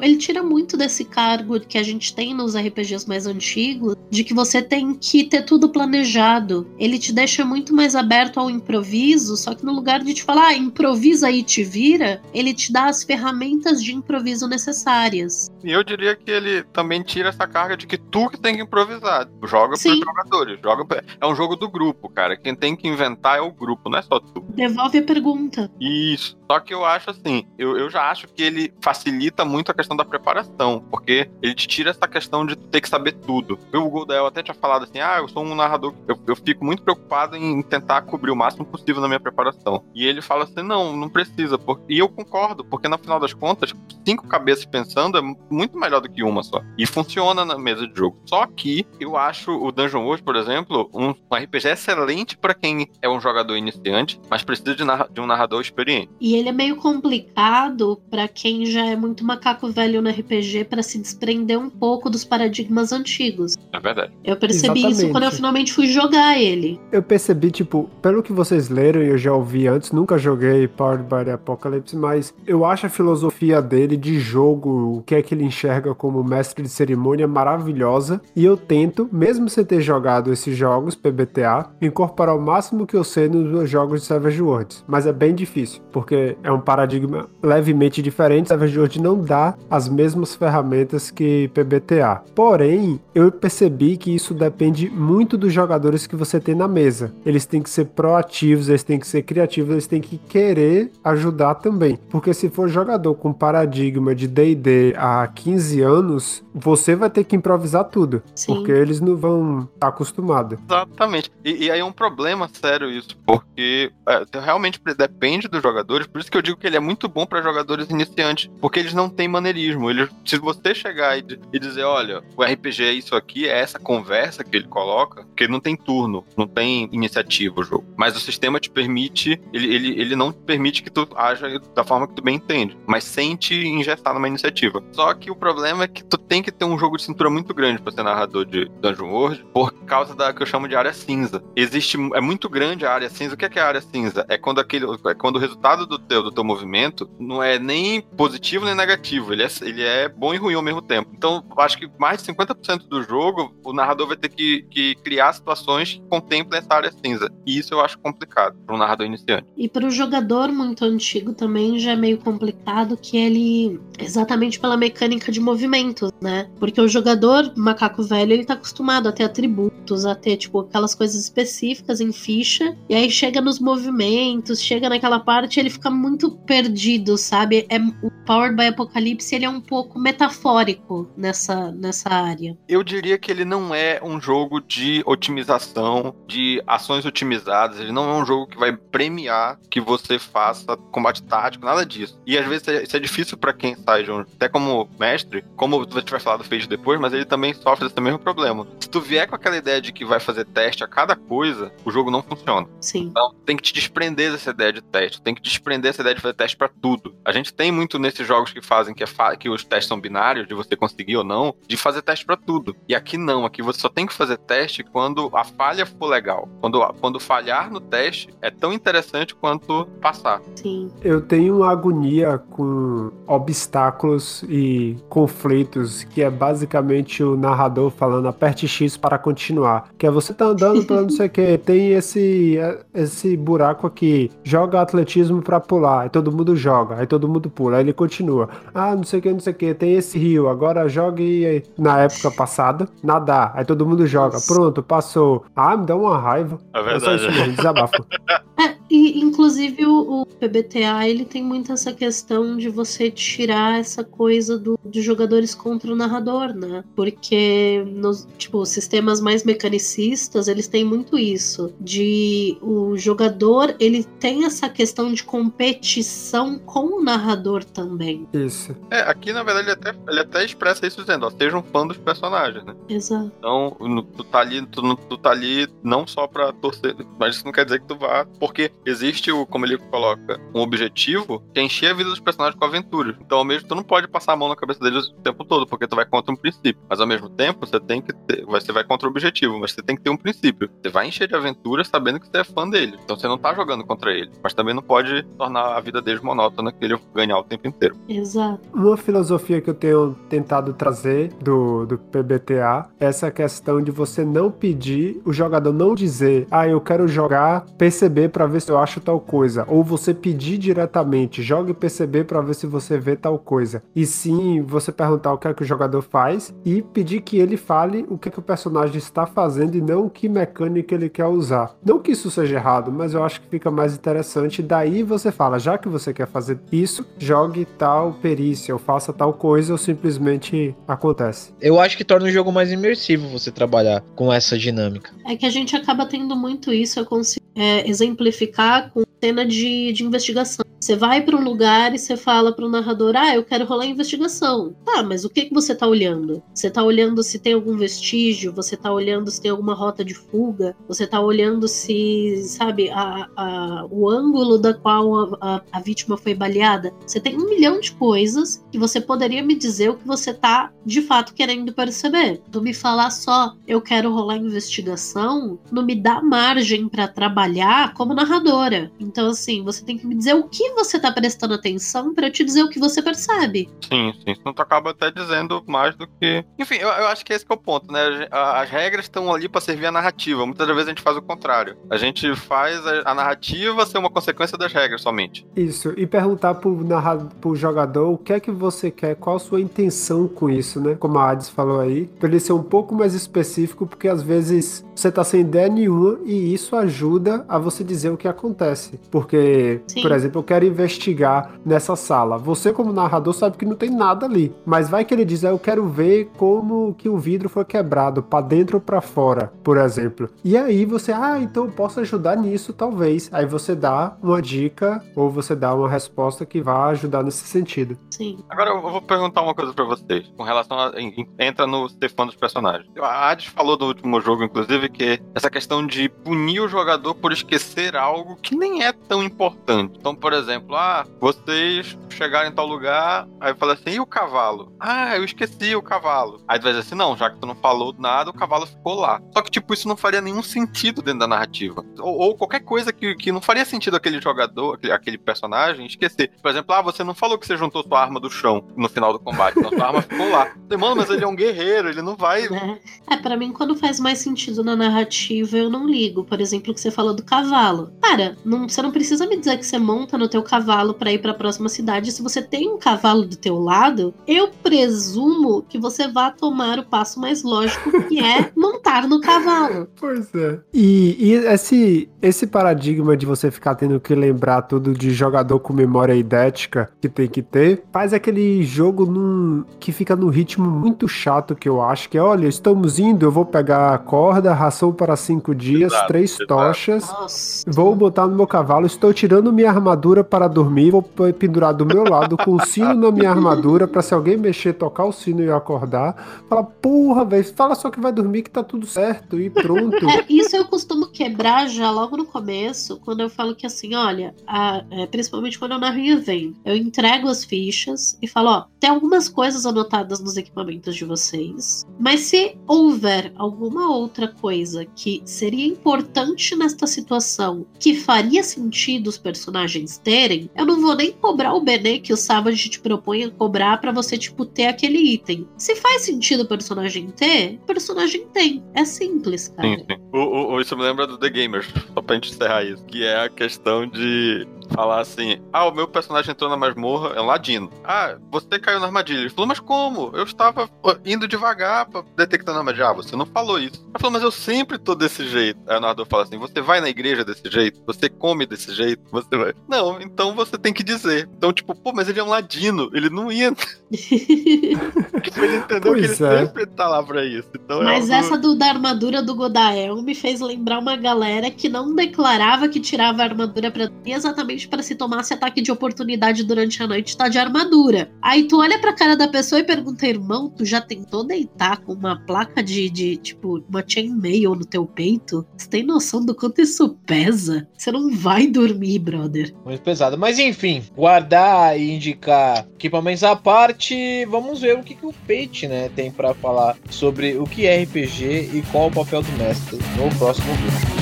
[0.00, 4.34] ele tira muito desse cargo que a gente tem nos RPGs mais antigos, de que
[4.34, 6.66] você tem que ter tudo planejado.
[6.78, 10.46] Ele te deixa muito mais aberto ao improviso, só que no lugar de te falar,
[10.48, 15.50] ah, improvisa e te vira, ele te dá as ferramentas de improviso necessárias.
[15.64, 18.62] E eu diria que ele também tira essa carga de que tu que tem que
[18.62, 19.28] improvisar.
[19.44, 19.98] Joga Sim.
[20.00, 20.60] pros jogadores.
[20.62, 22.36] Joga pra- É um jogo do grupo, cara.
[22.36, 24.44] Quem tem que inventar é o grupo, não é só tu.
[24.50, 25.70] Devolve a pergunta.
[25.80, 26.36] Isso.
[26.50, 29.96] Só que eu acho assim, eu, eu já acho que ele facilita muito a questão
[29.96, 33.58] da preparação, porque ele te tira essa questão de tu ter que saber tudo.
[33.72, 36.64] Eu, o Goldel até tinha falado assim, ah, eu sou um narrador, eu, eu fico
[36.64, 39.84] muito preocupado em tentar cobrir o máximo possível na minha preparação.
[39.94, 41.58] E ele fala assim, não, não precisa.
[41.88, 43.72] E eu concordo, porque no final das contas,
[44.06, 46.62] cinco cabeças pensando é muito melhor do que uma só.
[46.76, 48.18] E funciona na mesa de jogo.
[48.26, 53.08] Só que eu acho o Dungeon World, por exemplo, um, RPG excelente pra quem é
[53.08, 56.10] um jogador iniciante, mas precisa de, de um narrador experiente.
[56.20, 60.82] E ele é meio complicado pra quem já é muito macaco velho no RPG pra
[60.82, 63.56] se desprender um pouco dos paradigmas antigos.
[63.72, 64.12] É verdade.
[64.24, 66.80] Eu percebi isso quando eu finalmente fui jogar ele.
[66.90, 71.04] Eu percebi, tipo, pelo que vocês leram, e eu já ouvi antes, nunca joguei Powered
[71.04, 75.34] by the Apocalypse, mas eu acho a filosofia dele de jogo, o que é que
[75.34, 78.20] ele enxerga como mestre de cerimônia maravilhosa.
[78.34, 83.04] E eu tento, mesmo sem ter jogado esses jogos, PBTA, incorporar o máximo que eu
[83.04, 84.84] sei nos meus jogos de Savage Worlds.
[84.86, 88.48] Mas é bem difícil, porque é um paradigma levemente diferente.
[88.48, 92.22] Savage Worlds não dá as mesmas ferramentas que PBTA.
[92.34, 97.14] Porém, eu percebi que isso depende muito dos jogadores que você tem na mesa.
[97.24, 101.56] Eles têm que ser proativos, eles têm que ser criativos, eles têm que querer ajudar
[101.56, 101.98] também.
[102.10, 107.36] Porque se for jogador com paradigma de D&D há 15 anos, você vai ter que
[107.36, 108.22] improvisar tudo.
[108.34, 108.54] Sim.
[108.54, 110.58] Porque eles não vão estar acostumados.
[110.64, 111.30] Exatamente.
[111.44, 116.20] E, e aí é um problema sério isso, porque é, realmente depende dos jogadores, por
[116.20, 119.08] isso que eu digo que ele é muito bom para jogadores iniciantes, porque eles não
[119.08, 119.90] têm maneirismo.
[119.90, 123.78] Eles, se você chegar e, e dizer, olha, o RPG é isso aqui, é essa
[123.78, 127.84] conversa que ele coloca, porque não tem turno, não tem iniciativa o jogo.
[127.96, 132.06] Mas o sistema te permite, ele, ele, ele não permite que tu haja da forma
[132.06, 134.82] que tu bem entende, mas sem te ingestar numa iniciativa.
[134.92, 137.52] Só que o problema é que tu tem que ter um jogo de cintura muito
[137.52, 140.92] grande para ser narrador de Dungeon World, por causa da que eu chamo de área
[140.92, 141.42] cinza.
[141.54, 143.34] Existe, é muito grande a área cinza.
[143.34, 144.24] O que é, que é a área cinza?
[144.28, 148.00] É quando aquele, é quando o resultado do teu, do teu movimento não é nem
[148.00, 149.32] positivo nem negativo.
[149.32, 151.10] Ele é, ele é bom e ruim ao mesmo tempo.
[151.14, 155.32] Então, acho que mais de 50% do jogo, o narrador vai ter que, que criar
[155.32, 157.30] situações que contemplem essa área cinza.
[157.46, 159.46] E isso eu acho complicado para um narrador iniciante.
[159.56, 164.76] E para o jogador muito antigo também já é meio complicado que ele exatamente pela
[164.76, 166.48] mecânica de movimentos, né?
[166.58, 170.94] Porque o jogador macaco velho ele tá acostumado a ter atributos, a ter tipo aquelas
[170.94, 176.30] coisas específicas em ficha, e aí chega nos movimentos, chega naquela parte, ele fica muito
[176.30, 177.66] perdido, sabe?
[177.68, 182.56] É o Powered by Apocalipse, ele é um pouco metafórico nessa nessa área.
[182.68, 184.31] Eu diria que ele não é um jogo
[184.66, 187.78] de otimização, de ações otimizadas.
[187.80, 192.18] Ele não é um jogo que vai premiar que você faça combate tático, nada disso.
[192.26, 194.20] E às vezes isso é difícil para quem sai de um.
[194.20, 198.00] Até como mestre, como você vai falar do Fade depois, mas ele também sofre desse
[198.00, 198.66] mesmo problema.
[198.80, 201.90] Se tu vier com aquela ideia de que vai fazer teste a cada coisa, o
[201.90, 202.66] jogo não funciona.
[202.80, 203.08] Sim.
[203.10, 205.20] Então, tem que te desprender dessa ideia de teste.
[205.20, 207.14] Tem que desprender essa ideia de fazer teste pra tudo.
[207.24, 210.00] A gente tem muito nesses jogos que fazem que, é fa- que os testes são
[210.00, 212.76] binários, de você conseguir ou não, de fazer teste pra tudo.
[212.88, 213.44] E aqui não.
[213.44, 216.48] Aqui você só tem que fazer teste quando a falha for legal.
[216.60, 220.40] Quando, quando falhar no teste é tão interessante quanto passar.
[220.56, 220.90] Sim.
[221.02, 228.66] Eu tenho uma agonia com obstáculos e conflitos, que é basicamente o narrador falando aperte
[228.66, 229.88] X para continuar.
[229.98, 232.58] Que é você tá andando pela não sei o que, tem esse,
[232.94, 237.76] esse buraco aqui, joga atletismo para pular, aí todo mundo joga, aí todo mundo pula,
[237.76, 238.48] aí ele continua.
[238.74, 242.00] Ah, não sei o que, não sei o que, tem esse rio, agora jogue na
[242.00, 244.38] época passada, nadar, aí todo mundo joga.
[244.46, 245.44] Pronto, passou.
[245.56, 246.58] Ah, me dá uma raiva.
[246.74, 247.94] É É só isso mesmo, desabafo.
[248.92, 254.58] E, inclusive, o, o, PBTA, ele tem muito essa questão de você tirar essa coisa
[254.58, 256.84] do, dos jogadores contra o narrador, né?
[256.94, 261.72] Porque, nos, tipo, sistemas mais mecanicistas, eles têm muito isso.
[261.80, 268.28] De o jogador, ele tem essa questão de competição com o narrador também.
[268.34, 268.76] Isso.
[268.90, 271.86] É, aqui, na verdade, ele até, ele até expressa isso dizendo, ó, seja um fã
[271.86, 272.74] dos personagens, né?
[272.90, 273.32] Exato.
[273.38, 273.74] Então,
[274.14, 277.64] tu tá ali, tu, tu tá ali não só pra torcer, mas isso não quer
[277.64, 281.90] dizer que tu vá, porque existe o, como ele coloca, um objetivo que é encher
[281.90, 283.16] a vida dos personagens com aventuras.
[283.20, 285.66] Então, ao mesmo tu não pode passar a mão na cabeça deles o tempo todo,
[285.66, 286.82] porque tu vai contra um princípio.
[286.88, 289.82] Mas ao mesmo tempo, você tem que ter, você vai contra o objetivo, mas você
[289.82, 290.68] tem que ter um princípio.
[290.82, 292.98] Você vai encher de aventuras sabendo que você é fã dele.
[293.04, 296.20] Então você não tá jogando contra ele, mas também não pode tornar a vida deles
[296.20, 297.96] monótona que ele ganhar o tempo inteiro.
[298.08, 298.60] Exato.
[298.72, 304.24] Uma filosofia que eu tenho tentado trazer do, do PBTA é essa questão de você
[304.24, 308.78] não pedir, o jogador não dizer, ah, eu quero jogar PCB para ver se eu
[308.78, 313.38] acho tal coisa, ou você pedir diretamente, jogue PCB para ver se você vê tal
[313.38, 313.82] coisa.
[313.94, 317.56] E sim, você perguntar o que é que o jogador faz e pedir que ele
[317.56, 321.26] fale o que, é que o personagem está fazendo e não que mecânica ele quer
[321.26, 321.74] usar.
[321.84, 324.62] Não que isso seja errado, mas eu acho que fica mais interessante.
[324.62, 329.32] Daí você fala, já que você quer fazer isso, jogue tal perícia, ou faça tal
[329.32, 331.52] coisa, ou simplesmente acontece.
[331.60, 335.10] Eu acho que torna o jogo mais imersivo você trabalhar com essa dinâmica.
[335.26, 338.61] É que a gente acaba tendo muito isso, eu consigo é, exemplificar
[338.92, 340.64] com cena de, de investigação.
[340.82, 343.86] Você vai para um lugar e você fala para o narrador: Ah, eu quero rolar
[343.86, 344.74] investigação.
[344.84, 346.42] Tá, mas o que, que você tá olhando?
[346.52, 348.52] Você tá olhando se tem algum vestígio?
[348.52, 350.74] Você tá olhando se tem alguma rota de fuga?
[350.88, 356.34] Você tá olhando se, sabe, a, a, o ângulo da qual a, a, vítima foi
[356.34, 356.92] baleada?
[357.06, 360.72] Você tem um milhão de coisas que você poderia me dizer o que você tá
[360.84, 362.42] de fato querendo perceber.
[362.50, 368.14] Tu me falar só, eu quero rolar investigação, não me dá margem para trabalhar como
[368.14, 368.90] narradora.
[369.12, 372.32] Então, assim, você tem que me dizer o que você tá prestando atenção para eu
[372.32, 373.68] te dizer o que você percebe.
[373.86, 374.34] Sim, sim.
[374.34, 376.42] Senão tu acaba até dizendo mais do que.
[376.58, 378.26] Enfim, eu, eu acho que esse que é o ponto, né?
[378.30, 380.46] As regras estão ali para servir a narrativa.
[380.46, 381.76] Muitas vezes a gente faz o contrário.
[381.90, 385.46] A gente faz a, a narrativa ser uma consequência das regras somente.
[385.54, 385.92] Isso.
[385.98, 389.60] E perguntar pro, narrador, pro jogador o que é que você quer, qual a sua
[389.60, 390.96] intenção com isso, né?
[390.98, 392.06] Como a Hades falou aí.
[392.18, 396.18] Pra ele ser um pouco mais específico, porque às vezes você tá sem ideia nenhuma
[396.24, 398.98] e isso ajuda a você dizer o que acontece.
[399.10, 400.02] Porque, Sim.
[400.02, 402.38] por exemplo, eu quero investigar nessa sala.
[402.38, 404.54] Você, como narrador, sabe que não tem nada ali.
[404.64, 408.22] Mas vai que ele diz, ah, eu quero ver como que o vidro foi quebrado,
[408.22, 410.28] para dentro ou pra fora, por exemplo.
[410.44, 413.28] E aí você, ah, então eu posso ajudar nisso, talvez.
[413.32, 417.96] Aí você dá uma dica ou você dá uma resposta que vai ajudar nesse sentido.
[418.10, 418.38] Sim.
[418.48, 420.92] Agora eu vou perguntar uma coisa para vocês, com relação a.
[421.38, 422.88] Entra no ser fã dos personagens.
[422.98, 427.32] A Hades falou no último jogo, inclusive, que essa questão de punir o jogador por
[427.32, 429.98] esquecer algo que nem é tão importante.
[429.98, 434.72] Então, por exemplo, ah, vocês chegaram em tal lugar, aí fala assim, e o cavalo?
[434.78, 436.40] Ah, eu esqueci o cavalo.
[436.46, 438.94] Aí tu vai dizer assim, não, já que tu não falou nada, o cavalo ficou
[438.94, 439.20] lá.
[439.32, 441.84] Só que, tipo, isso não faria nenhum sentido dentro da narrativa.
[441.98, 446.30] Ou, ou qualquer coisa que, que não faria sentido aquele jogador, aquele, aquele, personagem, esquecer.
[446.40, 449.12] Por exemplo, ah, você não falou que você juntou sua arma do chão no final
[449.12, 450.52] do combate, então sua arma ficou lá.
[450.78, 452.46] Mano, mas ele é um guerreiro, ele não vai...
[452.46, 456.24] É, é para mim, quando faz mais sentido na narrativa, eu não ligo.
[456.24, 457.92] Por exemplo, que você falou do cavalo.
[458.02, 461.18] Cara, não, você não precisa me dizer que você monta no teu cavalo para ir
[461.18, 462.12] para a próxima cidade.
[462.12, 466.84] Se você tem um cavalo do teu lado, eu presumo que você vá tomar o
[466.84, 469.88] passo mais lógico, que é montar no cavalo.
[469.98, 470.60] Pois é.
[470.72, 475.72] E, e esse, esse paradigma de você ficar tendo que lembrar tudo de jogador com
[475.72, 481.08] memória idética que tem que ter, faz aquele jogo num, que fica num ritmo muito
[481.08, 484.92] chato que eu acho, que é, olha, estamos indo, eu vou pegar a corda, ração
[484.92, 486.46] para cinco dias, exato, três exato.
[486.46, 487.70] tochas, Nossa.
[487.70, 492.04] vou botar no meu cavalo, estou tirando minha armadura para dormir, vou pendurar do meu
[492.04, 495.46] lado com o sino na minha armadura para se alguém mexer, tocar o sino e
[495.46, 496.44] eu acordar.
[496.48, 500.08] Fala, porra, velho, fala só que vai dormir que tá tudo certo e pronto.
[500.08, 504.34] É, isso eu costumo quebrar já logo no começo, quando eu falo que assim, olha,
[504.46, 508.64] a, é, principalmente quando eu narro em evento, eu entrego as fichas e falo, ó,
[508.78, 515.22] tem algumas coisas anotadas nos equipamentos de vocês, mas se houver alguma outra coisa que
[515.24, 521.54] seria importante nesta situação, que faria sentido os personagens terem, eu não vou nem cobrar
[521.54, 525.46] o Benê que o Savage te propõe a cobrar para você, tipo, ter aquele item.
[525.56, 528.62] Se faz sentido o personagem ter, o personagem tem.
[528.74, 529.68] É simples, cara.
[529.68, 529.96] Sim, sim.
[530.12, 533.24] O, o, isso me lembra do The Gamers, só pra gente encerrar isso, que é
[533.24, 537.70] a questão de falar assim: ah, o meu personagem entrou na masmorra, é um ladino.
[537.84, 539.20] Ah, você caiu na armadilha.
[539.20, 540.10] Ele falou, mas como?
[540.14, 540.68] Eu estava
[541.04, 542.88] indo devagar pra detectar a armadilha.
[542.88, 543.80] Ah, você não falou isso.
[543.82, 545.60] Ele falou, mas eu sempre tô desse jeito.
[545.66, 547.80] Aí o narrador fala assim: você vai na igreja desse jeito?
[547.86, 549.02] Você come desse jeito?
[549.10, 549.52] Você vai.
[549.68, 551.28] Não, então você tem que dizer.
[551.36, 552.90] Então, tipo, pô, mas ele é um ladino.
[552.92, 553.52] Ele não ia.
[553.52, 556.46] tipo, ele entendeu Pois que ele é.
[556.46, 557.48] sempre tá lá pra isso.
[557.54, 561.50] Então, é Mas algo- essa do, da armadura do Godael me fez lembrar uma galera
[561.50, 566.44] que não declarava que tirava a armadura pra exatamente pra se tomasse ataque de oportunidade
[566.44, 568.10] durante a noite tá de armadura.
[568.20, 571.92] Aí tu olha pra cara da pessoa e pergunta, irmão, tu já tentou deitar com
[571.92, 575.46] uma placa de, de tipo, uma chainmail no teu peito?
[575.56, 577.68] Você tem noção do quanto isso pesa?
[577.76, 579.54] Você não vai dormir, brother.
[579.64, 580.18] Muito pesado.
[580.18, 585.66] Mas enfim, guardar e indicar equipamentos à parte, vamos ver o que, que o Fate
[585.68, 589.78] né, tem pra falar sobre o que é RPG e qual o papel do mestre
[589.96, 591.01] no próximo vídeo.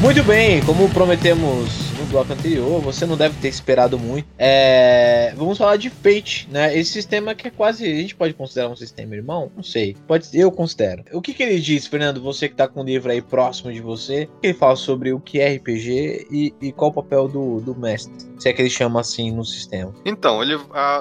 [0.00, 4.26] Muito bem, como prometemos no bloco anterior, você não deve ter esperado muito.
[4.38, 6.76] É, vamos falar de Fate, né?
[6.76, 7.84] Esse sistema que é quase.
[7.84, 9.50] A gente pode considerar um sistema irmão?
[9.54, 9.96] Não sei.
[10.06, 11.04] Pode, eu considero.
[11.12, 12.22] O que, que ele diz, Fernando?
[12.22, 15.12] Você que tá com o livro aí próximo de você, o que ele fala sobre
[15.12, 18.12] o que é RPG e, e qual o papel do, do mestre?
[18.38, 19.92] Se é que ele chama assim no sistema.
[20.04, 20.54] Então, ele,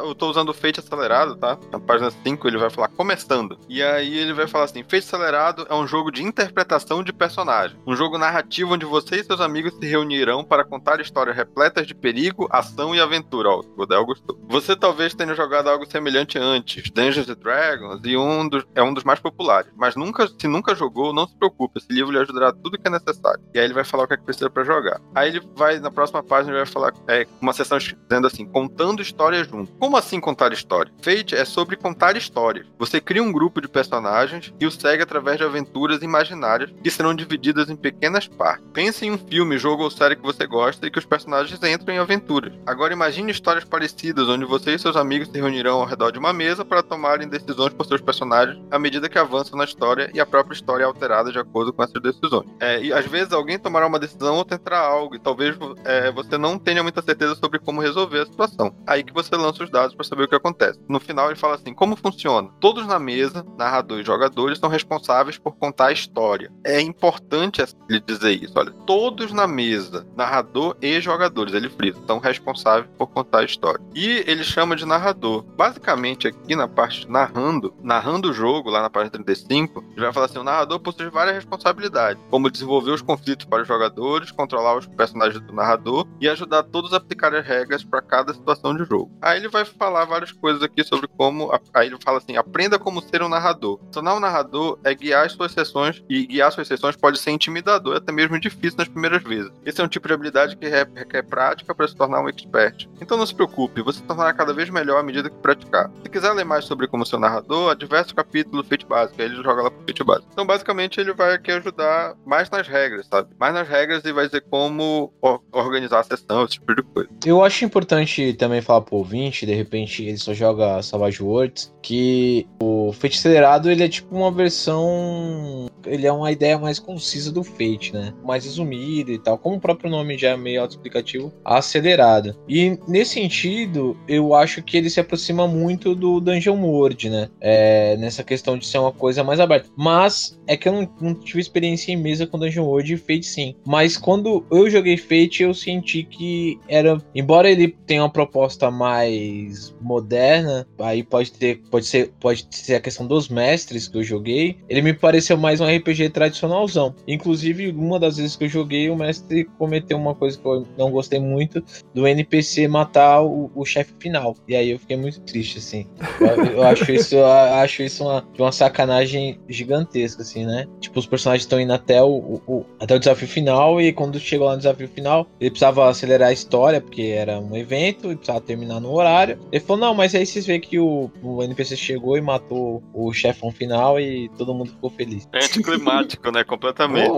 [0.03, 1.57] eu tô usando o Fate acelerado, tá?
[1.71, 3.57] Na página 5 ele vai falar começando.
[3.69, 7.77] E aí ele vai falar assim: Fate acelerado é um jogo de interpretação de personagem.
[7.87, 11.93] Um jogo narrativo onde você e seus amigos se reunirão para contar histórias repletas de
[11.93, 13.49] perigo, ação e aventura.
[13.49, 14.39] Ó, o Godel gostou.
[14.47, 18.93] Você talvez tenha jogado algo semelhante antes, Dungeons and Dragons, e um dos, é um
[18.93, 19.71] dos mais populares.
[19.75, 22.91] Mas nunca, se nunca jogou, não se preocupe, esse livro lhe ajudará tudo que é
[22.91, 23.41] necessário.
[23.53, 24.99] E aí ele vai falar o que é que precisa para jogar.
[25.13, 29.01] Aí ele vai, na próxima página, ele vai falar é, uma seção dizendo assim, contando
[29.01, 29.71] histórias junto.
[29.73, 30.91] Como assim contar história?
[31.01, 32.67] Fate é sobre contar histórias.
[32.77, 37.13] Você cria um grupo de personagens e o segue através de aventuras imaginárias que serão
[37.13, 38.65] divididas em pequenas partes.
[38.73, 41.93] Pense em um filme, jogo ou série que você gosta e que os personagens entram
[41.93, 42.53] em aventuras.
[42.65, 46.33] Agora imagine histórias parecidas onde você e seus amigos se reunirão ao redor de uma
[46.33, 50.25] mesa para tomarem decisões por seus personagens à medida que avançam na história e a
[50.25, 52.47] própria história é alterada de acordo com essas decisões.
[52.59, 56.37] É, e às vezes alguém tomará uma decisão ou tentará algo e talvez é, você
[56.37, 58.73] não tenha muita certeza sobre como resolver a situação.
[58.85, 60.79] Aí que você lança os dados para saber o que acontece.
[60.87, 62.49] No final ele fala assim: como funciona?
[62.59, 66.51] Todos na mesa, narrador e jogadores, são responsáveis por contar a história.
[66.63, 68.53] É importante ele dizer isso.
[68.55, 73.81] Olha, todos na mesa, narrador e jogadores, ele frisa, são responsáveis por contar a história.
[73.93, 75.43] E ele chama de narrador.
[75.55, 80.13] Basicamente, aqui na parte de narrando, narrando o jogo, lá na página 35, ele vai
[80.13, 84.77] falar assim: o narrador possui várias responsabilidades, como desenvolver os conflitos para os jogadores, controlar
[84.77, 88.85] os personagens do narrador e ajudar todos a aplicar as regras para cada situação de
[88.85, 89.11] jogo.
[89.21, 91.51] Aí ele vai falar várias coisas aqui sobre como.
[91.73, 93.79] Aí ele fala assim: aprenda como ser um narrador.
[93.91, 97.95] Tornar um narrador é guiar as suas sessões, e guiar suas sessões pode ser intimidador
[97.95, 99.51] e até mesmo difícil nas primeiras vezes.
[99.65, 102.87] Esse é um tipo de habilidade que re- requer prática para se tornar um expert.
[103.01, 105.89] Então não se preocupe, você se tornará cada vez melhor à medida que praticar.
[106.03, 109.27] Se quiser ler mais sobre como ser narrador, há diversos capítulos do Fate Básico, aí
[109.27, 110.27] ele joga lá pro Fate Básico.
[110.31, 113.29] Então basicamente ele vai aqui ajudar mais nas regras, sabe?
[113.39, 117.09] Mais nas regras e vai dizer como or- organizar a sessão, esse tipo de coisa.
[117.25, 122.47] Eu acho importante também falar pro ouvinte, de repente ele só joga Savage Worlds, que
[122.61, 125.67] o Fate Acelerado ele é tipo uma versão.
[125.85, 128.13] Ele é uma ideia mais concisa do Fate, né?
[128.23, 129.37] Mais resumida e tal.
[129.37, 132.35] Como o próprio nome já é meio autoexplicativo, acelerada.
[132.47, 137.29] E nesse sentido, eu acho que ele se aproxima muito do Dungeon World, né?
[137.39, 139.69] É, nessa questão de ser uma coisa mais aberta.
[139.75, 143.25] Mas é que eu não, não tive experiência em mesa com Dungeon World e Fate
[143.25, 143.55] sim.
[143.65, 147.01] Mas quando eu joguei Fate, eu senti que era.
[147.13, 151.61] Embora ele tenha uma proposta mais moderna, aí pode ter.
[151.69, 154.57] Pode ser, pode ser a questão dos mestres que eu joguei.
[154.67, 156.95] Ele me pareceu mais um RPG tradicionalzão.
[157.07, 160.91] Inclusive, uma das vezes que eu joguei, o mestre cometeu uma coisa que eu não
[160.91, 164.35] gostei muito do NPC matar o, o chefe final.
[164.47, 165.85] E aí eu fiquei muito triste, assim.
[166.19, 170.67] Eu, eu acho isso, eu acho isso uma, uma sacanagem gigantesca, assim, né?
[170.79, 174.19] Tipo, os personagens estão indo até o, o- o- até o desafio final, e quando
[174.19, 178.15] chegou lá no desafio final, ele precisava acelerar a história, porque era um evento, e
[178.15, 179.39] precisava terminar no horário.
[179.51, 183.11] Ele falou, não, mas aí vocês veem que o, o NPC chegou e matou o
[183.13, 185.27] chefão final e todo mundo ficou feliz.
[185.33, 186.43] É anticlimático, né?
[186.43, 187.09] Completamente.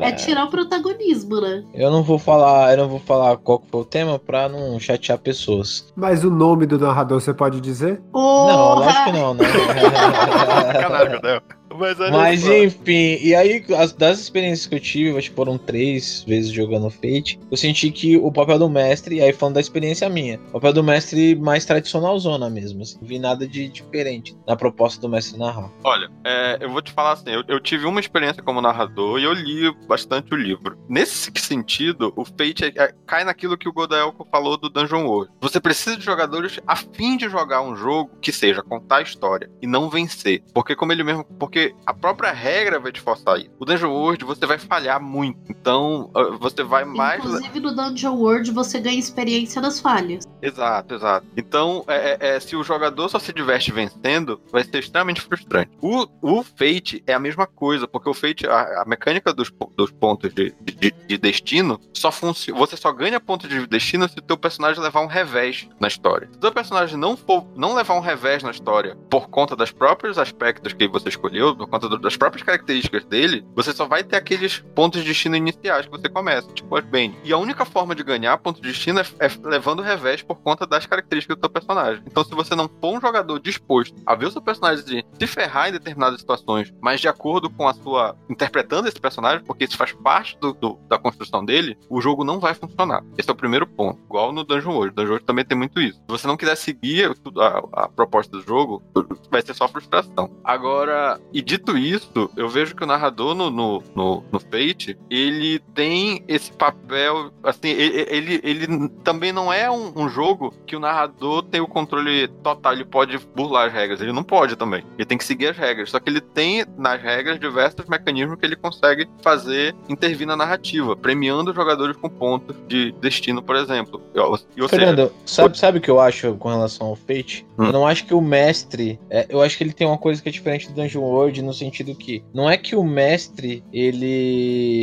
[0.00, 1.64] Pra É tirar o protagonismo, né?
[1.74, 2.31] Eu não vou falar,
[2.70, 5.92] eu não vou falar qual que foi o tema pra não chatear pessoas.
[5.96, 8.00] Mas o nome do narrador você pode dizer?
[8.12, 9.44] Não, lógico que não, né?
[10.72, 11.42] Sacanagem, Godel.
[11.78, 12.52] Mas, olha Mas só.
[12.56, 16.90] enfim, e aí, as- das experiências que eu tive, acho que foram três vezes jogando
[16.90, 20.52] Fate, eu senti que o papel do mestre, e aí falando da experiência minha, o
[20.52, 25.00] papel do mestre mais tradicional zona mesmo, assim, não vi nada de diferente na proposta
[25.00, 25.70] do mestre narrar.
[25.84, 29.24] Olha, é, eu vou te falar assim, eu, eu tive uma experiência como narrador e
[29.24, 30.76] eu li bastante o livro.
[30.88, 35.32] Nesse sentido, o Fate é- é- cai naquilo que o Godaelko falou do Dungeon World.
[35.40, 39.50] Você precisa de jogadores a fim de jogar um jogo que seja contar a história
[39.60, 40.42] e não vencer.
[40.54, 43.50] Porque como ele mesmo, porque a própria regra vai te forçar isso.
[43.58, 45.38] O Dungeon World você vai falhar muito.
[45.50, 50.24] Então, ah, você vai mais Inclusive no Dungeon World você ganha experiência nas falhas.
[50.40, 51.26] Exato, exato.
[51.36, 55.70] Então, é, é- é, se o jogador só se diverte vencendo, vai ser extremamente frustrante.
[55.80, 59.90] O, o Fate é a mesma coisa, porque o Fate, a, a mecânica dos, dos
[59.90, 62.58] pontos de, de, de destino, só funciona.
[62.58, 66.28] Você só ganha pontos de destino se o teu personagem levar um revés na história.
[66.32, 69.70] Se o teu personagem não for não levar um revés na história por conta dos
[69.70, 74.16] próprios aspectos que você escolheu, por conta das próprias características dele, você só vai ter
[74.16, 77.16] aqueles pontos de destino iniciais que você começa, tipo as Bane.
[77.24, 80.36] E a única forma de ganhar pontos de destino é, é levando o revés por
[80.36, 82.02] conta das características do teu personagem.
[82.06, 85.68] Então, se você não for um jogador disposto a ver o seu personagem se- ferrar
[85.68, 88.16] em determinadas situações, mas de acordo com a sua.
[88.28, 92.38] interpretando esse personagem, porque isso faz parte do- do- da construção dele, o jogo não
[92.40, 93.02] vai funcionar.
[93.16, 93.98] Esse é o primeiro ponto.
[94.04, 94.94] Igual no Dungeon World.
[94.94, 95.98] Dungeon World também tem muito isso.
[95.98, 98.82] Se você não quiser seguir a, a proposta do jogo,
[99.30, 100.30] vai ser só frustração.
[100.44, 105.58] Agora, e dito isso, eu vejo que o narrador no, no, no, no Fate, ele
[105.74, 110.80] tem esse papel, assim, ele, ele, ele também não é um, um jogo que o
[110.80, 114.84] narrador tem o controle total, ele pode burlar as regras, ele não pode também.
[114.96, 118.46] Ele tem que seguir as regras, só que ele tem nas regras diversos mecanismos que
[118.46, 124.00] ele consegue fazer intervir na narrativa, premiando os jogadores com pontos de destino, por exemplo.
[124.14, 127.46] E, ou seja, Fernando, sabe, sabe o que eu acho com relação ao Fate?
[127.58, 127.66] Hum.
[127.66, 128.98] Eu não acho que o mestre.
[129.10, 131.54] é, eu acho que ele tem uma coisa que é diferente do Dungeon World, no
[131.54, 133.62] sentido que não é que o mestre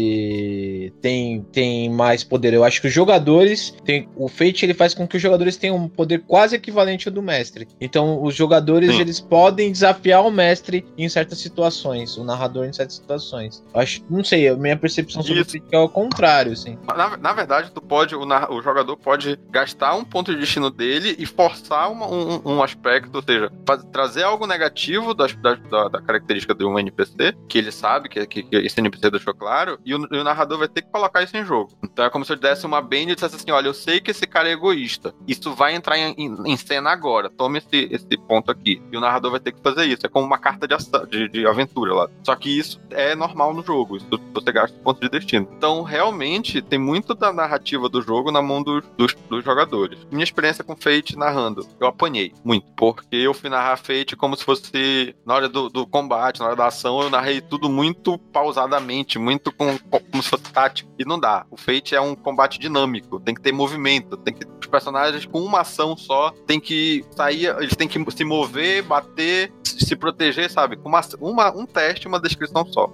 [0.10, 2.54] ele tem, tem mais poder.
[2.54, 3.74] Eu acho que os jogadores.
[3.84, 7.14] Tem, o Fate ele faz com que os jogadores tenham um poder quase equivalente ao
[7.14, 7.68] do mestre.
[7.82, 9.02] Então, os jogadores Sim.
[9.02, 13.64] eles podem desafiar o mestre em certas situações, o narrador em certas situações.
[13.74, 15.58] Eu acho, não sei, a minha percepção sobre Isso.
[15.72, 16.78] é o contrário, assim.
[16.88, 21.16] Na, na verdade, tu pode, o, o jogador pode gastar um ponto de destino dele
[21.18, 25.88] e forçar uma- um, um aspecto, ou seja, faz- trazer algo negativo das- das- da,
[25.90, 29.80] da característica de um NPC, que ele sabe que, que- que esse NPC deixou claro,
[29.86, 31.72] e o, e o narrador vai ter que colocar isso em jogo.
[31.84, 34.12] Então é como se eu desse uma Bane e dissesse assim: olha, eu sei que
[34.12, 35.14] esse cara é egoísta.
[35.28, 37.30] Isso vai entrar em, em- em cena agora.
[37.30, 38.82] Tome esse, esse ponto aqui.
[38.92, 40.06] E o narrador vai ter que fazer isso.
[40.06, 40.76] É como uma carta de,
[41.10, 42.10] de, de aventura lá.
[42.24, 43.98] Só que isso é normal no jogo.
[43.98, 45.48] Isso você gasta ponto de destino.
[45.58, 50.00] Então, realmente, tem muito da narrativa do jogo na mão dos, dos, dos jogadores.
[50.12, 52.66] Minha experiência com Fate narrando, eu apanhei muito.
[52.76, 56.56] Porque eu fui narrar Fate como se fosse na hora do, do combate, na hora
[56.56, 60.90] da ação, eu narrei tudo muito pausadamente, muito com, como se fosse tático.
[61.00, 61.46] E não dá.
[61.50, 64.46] O Fate é um combate dinâmico, tem que ter movimento, tem que.
[64.60, 69.52] Os personagens com uma ação só tem que sair, eles têm que se mover, bater,
[69.64, 70.76] se proteger, sabe?
[70.76, 72.92] Com uma, uma, um teste uma descrição só.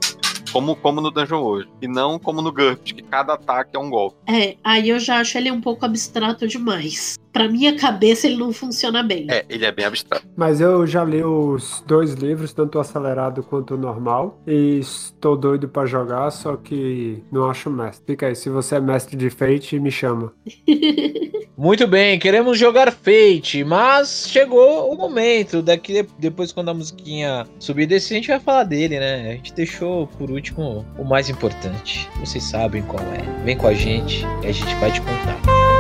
[0.52, 1.68] Como, como no Dungeon hoje.
[1.82, 4.16] E não como no GURPS, que cada ataque é um golpe.
[4.28, 7.18] É, aí eu já acho ele um pouco abstrato demais.
[7.32, 9.28] Pra minha cabeça ele não funciona bem.
[9.30, 10.26] É, ele é bem abstrato.
[10.38, 15.36] Mas eu já li os dois livros, tanto o acelerado quanto o normal, e estou
[15.36, 18.06] doido pra jogar, só que não acho mestre.
[18.08, 20.34] Fica aí, se você é mestre de Fate, me chama.
[21.58, 25.62] Muito bem, queremos jogar Fate, mas chegou o momento.
[25.62, 29.30] Daqui depois, quando a musiquinha subir e descer, a gente vai falar dele, né?
[29.30, 32.10] A gente deixou por último o mais importante.
[32.20, 33.44] Vocês sabem qual é.
[33.46, 35.75] Vem com a gente e a gente vai te contar.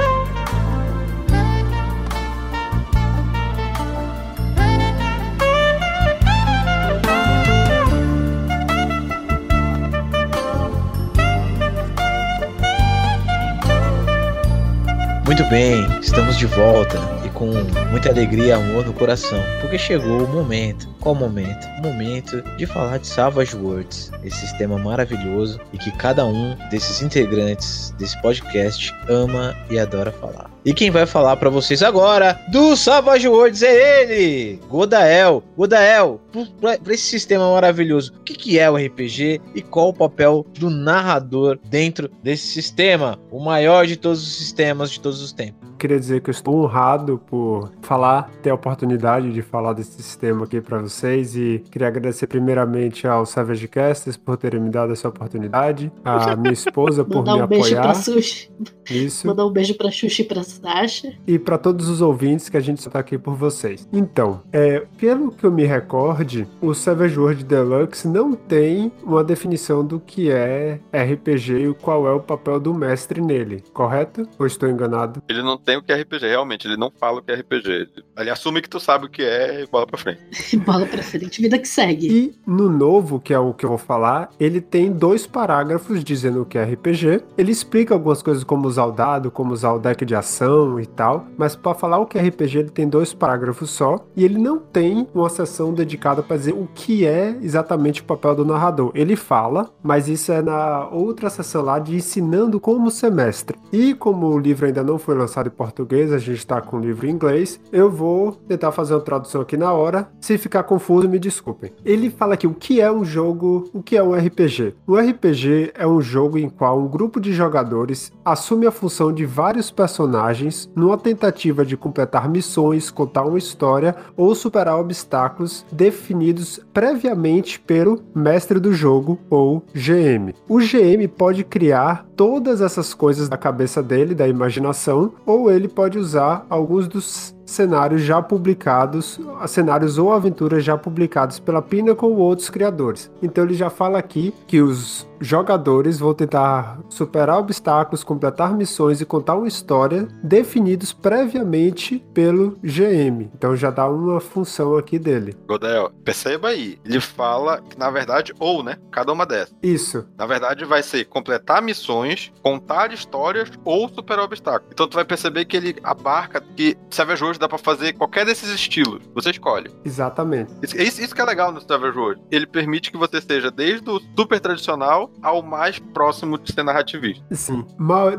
[15.26, 17.00] Muito bem, estamos de volta
[17.46, 20.88] com muita alegria e amor no coração, porque chegou o momento.
[21.00, 21.68] Qual momento?
[21.78, 27.02] O momento de falar de Savage Worlds, esse sistema maravilhoso e que cada um desses
[27.02, 30.50] integrantes desse podcast ama e adora falar.
[30.66, 35.44] E quem vai falar pra vocês agora do Savage Worlds é ele, Godael.
[35.56, 36.20] Godael,
[36.60, 40.72] pra esse sistema maravilhoso, o que, que é o RPG e qual o papel do
[40.72, 45.65] narrador dentro desse sistema, o maior de todos os sistemas de todos os tempos?
[45.78, 50.46] Queria dizer que eu estou honrado por falar, ter a oportunidade de falar desse sistema
[50.46, 55.08] aqui para vocês e queria agradecer primeiramente ao Savage Casters por terem me dado essa
[55.10, 57.82] oportunidade, a minha esposa por Mandar me um beijo apoiar.
[57.84, 58.52] pra Sushi.
[58.90, 59.28] Isso.
[59.28, 61.14] Mandar um beijo pra Xuxa e pra Sasha.
[61.28, 63.88] e para todos os ouvintes que a gente está aqui por vocês.
[63.92, 69.84] Então, é, pelo que eu me recorde, o Savage World Deluxe não tem uma definição
[69.86, 74.28] do que é RPG e qual é o papel do mestre nele, correto?
[74.38, 75.22] Ou estou enganado?
[75.28, 77.90] Ele não tem o que é RPG, realmente, ele não fala o que é RPG.
[78.18, 80.22] Ele, assume que tu sabe o que é e bola pra frente.
[80.66, 82.08] Bola pra frente, vida que segue.
[82.08, 86.42] E no novo, que é o que eu vou falar, ele tem dois parágrafos dizendo
[86.42, 87.24] o que é RPG.
[87.38, 90.86] Ele explica algumas coisas como usar o dado, como usar o deck de ação e
[90.86, 94.38] tal, mas para falar o que é RPG, ele tem dois parágrafos só e ele
[94.38, 98.92] não tem uma seção dedicada para dizer o que é exatamente o papel do narrador.
[98.94, 103.58] Ele fala, mas isso é na outra seção lá de ensinando como semestre.
[103.72, 107.08] E como o livro ainda não foi lançado português, a gente está com o livro
[107.08, 110.08] em inglês, eu vou tentar fazer uma tradução aqui na hora.
[110.20, 111.72] Se ficar confuso, me desculpem.
[111.84, 114.76] Ele fala aqui o que é um jogo, o que é um RPG.
[114.88, 119.26] Um RPG é um jogo em qual um grupo de jogadores assume a função de
[119.26, 127.60] vários personagens numa tentativa de completar missões, contar uma história ou superar obstáculos definidos previamente
[127.60, 130.34] pelo mestre do jogo ou GM.
[130.48, 135.98] O GM pode criar todas essas coisas da cabeça dele, da imaginação, ou ele pode
[135.98, 142.50] usar alguns dos cenários já publicados, cenários ou aventuras já publicados pela Pinnacle ou outros
[142.50, 143.12] criadores.
[143.22, 149.06] Então ele já fala aqui que os jogadores vão tentar superar obstáculos, completar missões e
[149.06, 153.30] contar uma história definidos previamente pelo GM.
[153.34, 155.36] Então já dá uma função aqui dele.
[155.48, 158.78] Godel, perceba aí, ele fala que, na verdade, ou, né?
[158.92, 159.54] Cada uma dessas.
[159.62, 164.70] Isso, Na verdade, vai ser completar missões, contar histórias ou superar obstáculos.
[164.72, 168.50] Então tu vai perceber que ele abarca que Savage Worlds dá pra fazer qualquer desses
[168.50, 169.02] estilos.
[169.14, 169.70] Você escolhe.
[169.84, 170.52] exatamente.
[170.62, 172.24] Isso, isso, isso que é legal no Savage Worlds.
[172.32, 177.24] Ele permite que você seja desde o super tradicional ao mais próximo de ser narrativista.
[177.32, 177.66] Sim.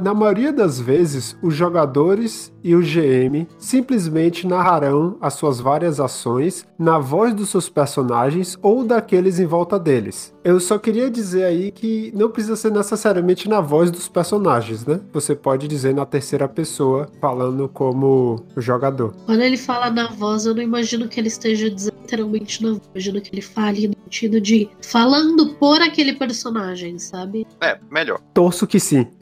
[0.03, 6.67] Na maioria das vezes, os jogadores e o GM simplesmente narrarão as suas várias ações
[6.79, 10.35] na voz dos seus personagens ou daqueles em volta deles.
[10.47, 15.01] Eu só queria dizer aí que não precisa ser necessariamente na voz dos personagens, né?
[15.13, 19.13] Você pode dizer na terceira pessoa, falando como o jogador.
[19.27, 22.83] Quando ele fala na voz, eu não imagino que ele esteja dizendo literalmente na voz.
[22.85, 27.45] Eu imagino que ele fale no sentido de falando por aquele personagem, sabe?
[27.61, 28.21] É, melhor.
[28.33, 29.05] Torço que sim.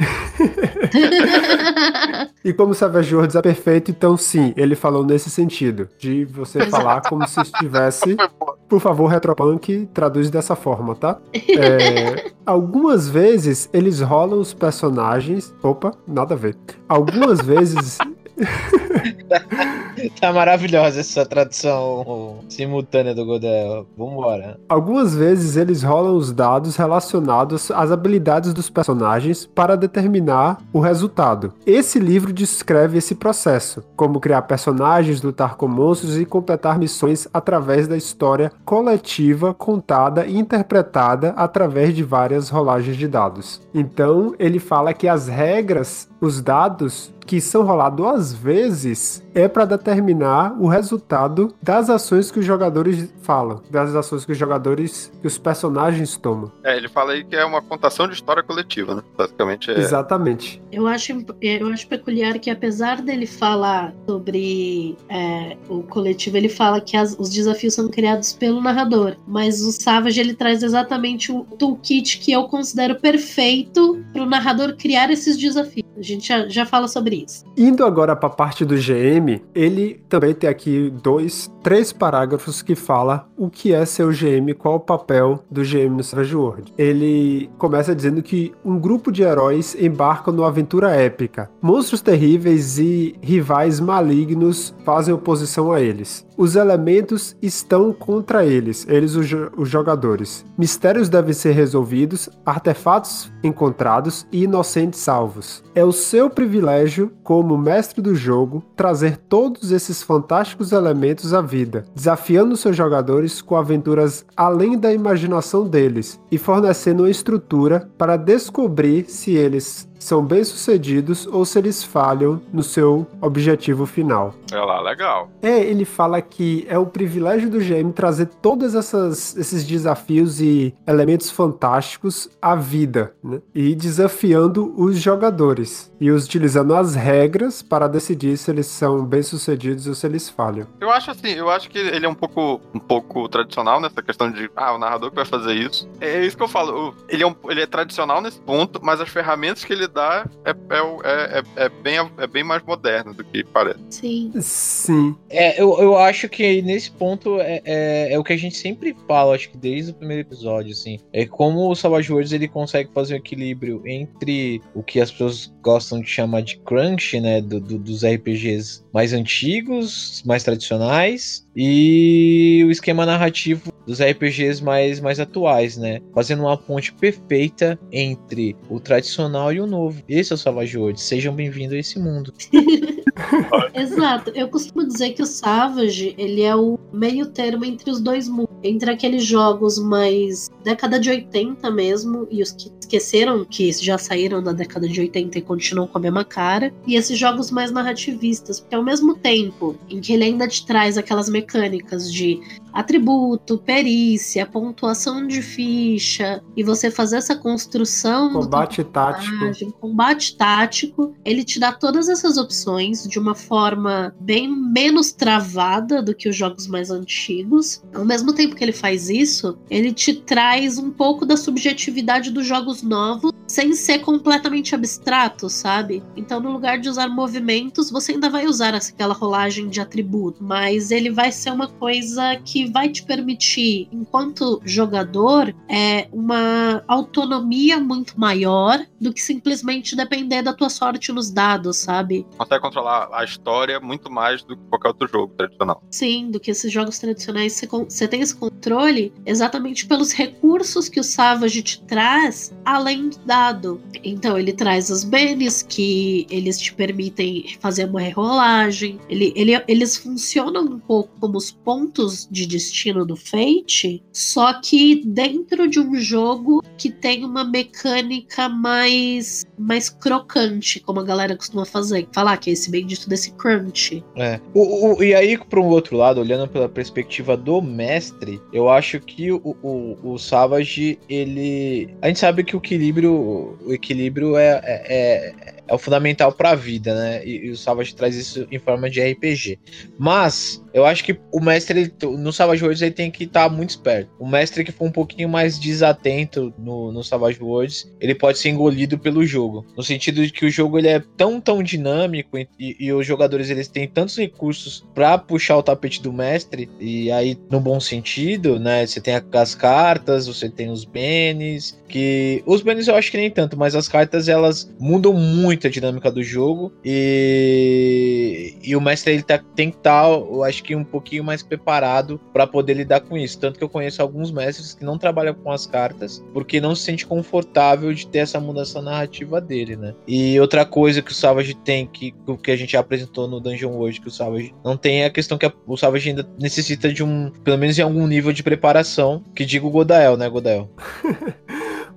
[2.44, 6.66] E como o Savage Worlds é perfeito, então sim, ele falou nesse sentido, de você
[6.66, 8.16] falar como se estivesse.
[8.68, 11.13] Por favor, Retropunk, traduz dessa forma, tá?
[11.32, 15.54] É, algumas vezes eles rolam os personagens.
[15.62, 16.56] Opa, nada a ver.
[16.88, 17.98] Algumas vezes.
[20.20, 23.86] Tá maravilhosa essa tradução simultânea do Godel.
[23.96, 24.58] Vambora.
[24.68, 31.52] Algumas vezes eles rolam os dados relacionados às habilidades dos personagens para determinar o resultado.
[31.66, 37.86] Esse livro descreve esse processo, como criar personagens, lutar com monstros e completar missões através
[37.86, 43.60] da história coletiva contada e interpretada através de várias rolagens de dados.
[43.72, 49.66] Então, ele fala que as regras, os dados que são rolados às vezes é para
[49.66, 55.26] determinar o resultado das ações que os jogadores falam, das ações que os jogadores, que
[55.26, 56.50] os personagens tomam.
[56.64, 59.02] É, ele fala aí que é uma contação de história coletiva, né?
[59.16, 59.78] Basicamente é.
[59.78, 60.62] Exatamente.
[60.72, 61.12] Eu acho,
[61.42, 67.14] eu acho peculiar que, apesar dele falar sobre é, o coletivo, ele fala que as-
[67.18, 69.16] os desafios são criados pelo narrador.
[69.26, 74.76] Mas o Savage ele traz exatamente o toolkit que eu considero perfeito para o narrador
[74.76, 75.84] criar esses desafios.
[75.96, 77.44] A gente já, já fala sobre isso.
[77.56, 82.74] Indo agora para a parte do GM, ele também tem aqui dois, três parágrafos que
[82.74, 86.72] fala o que é ser o GM, qual o papel do GM no Savage World.
[86.78, 91.50] Ele começa dizendo que um grupo de heróis embarca numa aventura épica.
[91.60, 96.26] Monstros terríveis e rivais malignos fazem oposição a eles.
[96.36, 100.44] Os elementos estão contra eles, eles os, jo- os jogadores.
[100.58, 105.62] Mistérios devem ser resolvidos, artefatos encontrados e inocentes salvos.
[105.74, 111.84] É o seu privilégio, como mestre do jogo, trazer todos esses fantásticos elementos à vida,
[111.94, 119.04] desafiando seus jogadores com aventuras além da imaginação deles e fornecendo uma estrutura para descobrir
[119.08, 124.34] se eles são bem-sucedidos ou se eles falham no seu objetivo final.
[124.52, 125.30] É lá, legal.
[125.42, 131.30] É, ele fala que é o privilégio do GM trazer todos esses desafios e elementos
[131.30, 133.40] fantásticos à vida, né?
[133.54, 139.94] E desafiando os jogadores e utilizando as regras para decidir se eles são bem-sucedidos ou
[139.94, 140.66] se eles falham.
[140.80, 144.30] Eu acho assim, eu acho que ele é um pouco, um pouco tradicional nessa questão
[144.30, 145.88] de, ah, o narrador que vai fazer isso.
[145.98, 146.94] É isso que eu falo.
[147.08, 150.50] Ele é, um, ele é tradicional nesse ponto, mas as ferramentas que ele dá é,
[150.50, 153.78] é, é, é, bem, é bem mais moderno do que parece.
[153.88, 154.32] Sim.
[154.40, 155.16] Sim.
[155.30, 158.94] É, eu, eu acho que nesse ponto é, é, é, o que a gente sempre
[159.06, 160.98] fala, acho que desde o primeiro episódio, assim.
[161.12, 165.52] É como o Savage Worlds ele consegue fazer um equilíbrio entre o que as pessoas
[165.62, 167.40] gostam de chamar de crunch, né?
[167.40, 175.00] Do, do, dos RPGs mais antigos, mais tradicionais, e o esquema narrativo dos RPGs mais,
[175.00, 176.00] mais atuais, né?
[176.14, 179.83] Fazendo uma ponte perfeita entre o tradicional e o novo.
[180.08, 181.02] Esse é o Savage Worlds.
[181.02, 182.32] Sejam bem-vindos a esse mundo.
[183.74, 184.30] Exato.
[184.34, 188.54] Eu costumo dizer que o Savage, ele é o meio termo entre os dois mundos.
[188.62, 194.42] Entre aqueles jogos mais década de 80 mesmo, e os que esqueceram que já saíram
[194.42, 198.60] da década de 80 e continuam com a mesma cara, e esses jogos mais narrativistas,
[198.60, 202.40] porque ao mesmo tempo em que ele ainda te traz aquelas mecânicas de
[202.74, 209.72] atributo, perícia, pontuação de ficha e você fazer essa construção combate tático.
[209.80, 216.14] Combate tático, ele te dá todas essas opções de uma forma bem menos travada do
[216.14, 217.82] que os jogos mais antigos.
[217.94, 222.44] Ao mesmo tempo que ele faz isso, ele te traz um pouco da subjetividade dos
[222.44, 226.02] jogos novos sem ser completamente abstrato, sabe?
[226.16, 230.90] Então, no lugar de usar movimentos, você ainda vai usar aquela rolagem de atributo, mas
[230.90, 238.18] ele vai ser uma coisa que vai te permitir, enquanto jogador, é uma autonomia muito
[238.18, 242.26] maior do que simplesmente depender da tua sorte nos dados, sabe?
[242.36, 245.82] Consegue controlar a história muito mais do que qualquer outro jogo tradicional.
[245.90, 250.98] Sim, do que esses jogos tradicionais você, você tem esse controle exatamente pelos recursos que
[250.98, 253.80] o Savage te traz além do dado.
[254.02, 258.98] Então ele traz os bens que eles te permitem fazer uma rerolagem.
[259.08, 265.02] Ele, ele, eles funcionam um pouco como os pontos de destino do Fate, só que
[265.04, 271.64] dentro de um jogo que tem uma mecânica mais mais crocante, como a galera costuma
[271.64, 274.02] fazer, falar que é esse bendito desse crunch.
[274.16, 274.40] É.
[274.52, 279.00] O, o, e aí, para um outro lado, olhando pela perspectiva do mestre, eu acho
[279.00, 281.88] que o, o, o Savage, ele.
[282.02, 286.50] A gente sabe que o equilíbrio, o equilíbrio é, é, é é o fundamental para
[286.50, 287.26] a vida, né?
[287.26, 289.58] E, e, o Savage traz isso em forma de RPG.
[289.98, 293.70] Mas eu acho que o mestre no Savage Worlds ele tem que estar tá muito
[293.70, 294.10] esperto.
[294.18, 298.50] O mestre que for um pouquinho mais desatento no, no Savage Worlds, ele pode ser
[298.50, 302.48] engolido pelo jogo, no sentido de que o jogo ele é tão tão dinâmico e,
[302.58, 307.38] e os jogadores eles têm tantos recursos para puxar o tapete do mestre e aí
[307.50, 308.86] no bom sentido, né?
[308.86, 313.30] Você tem as cartas, você tem os benes, que os benes eu acho que nem
[313.30, 318.80] tanto, mas as cartas elas mudam muito muito a dinâmica do jogo e, e o
[318.80, 322.46] mestre ele tá, tem que estar, tá, eu acho que um pouquinho mais preparado para
[322.46, 323.38] poder lidar com isso.
[323.38, 326.82] Tanto que eu conheço alguns mestres que não trabalham com as cartas porque não se
[326.82, 329.94] sente confortável de ter essa mudança narrativa dele, né?
[330.08, 334.00] E outra coisa que o Savage tem, que, que a gente apresentou no Dungeon World,
[334.00, 337.04] que o Savage não tem, é a questão que a, o Savage ainda necessita de
[337.04, 340.70] um, pelo menos em algum nível de preparação, que diga o Godael, né, Godael?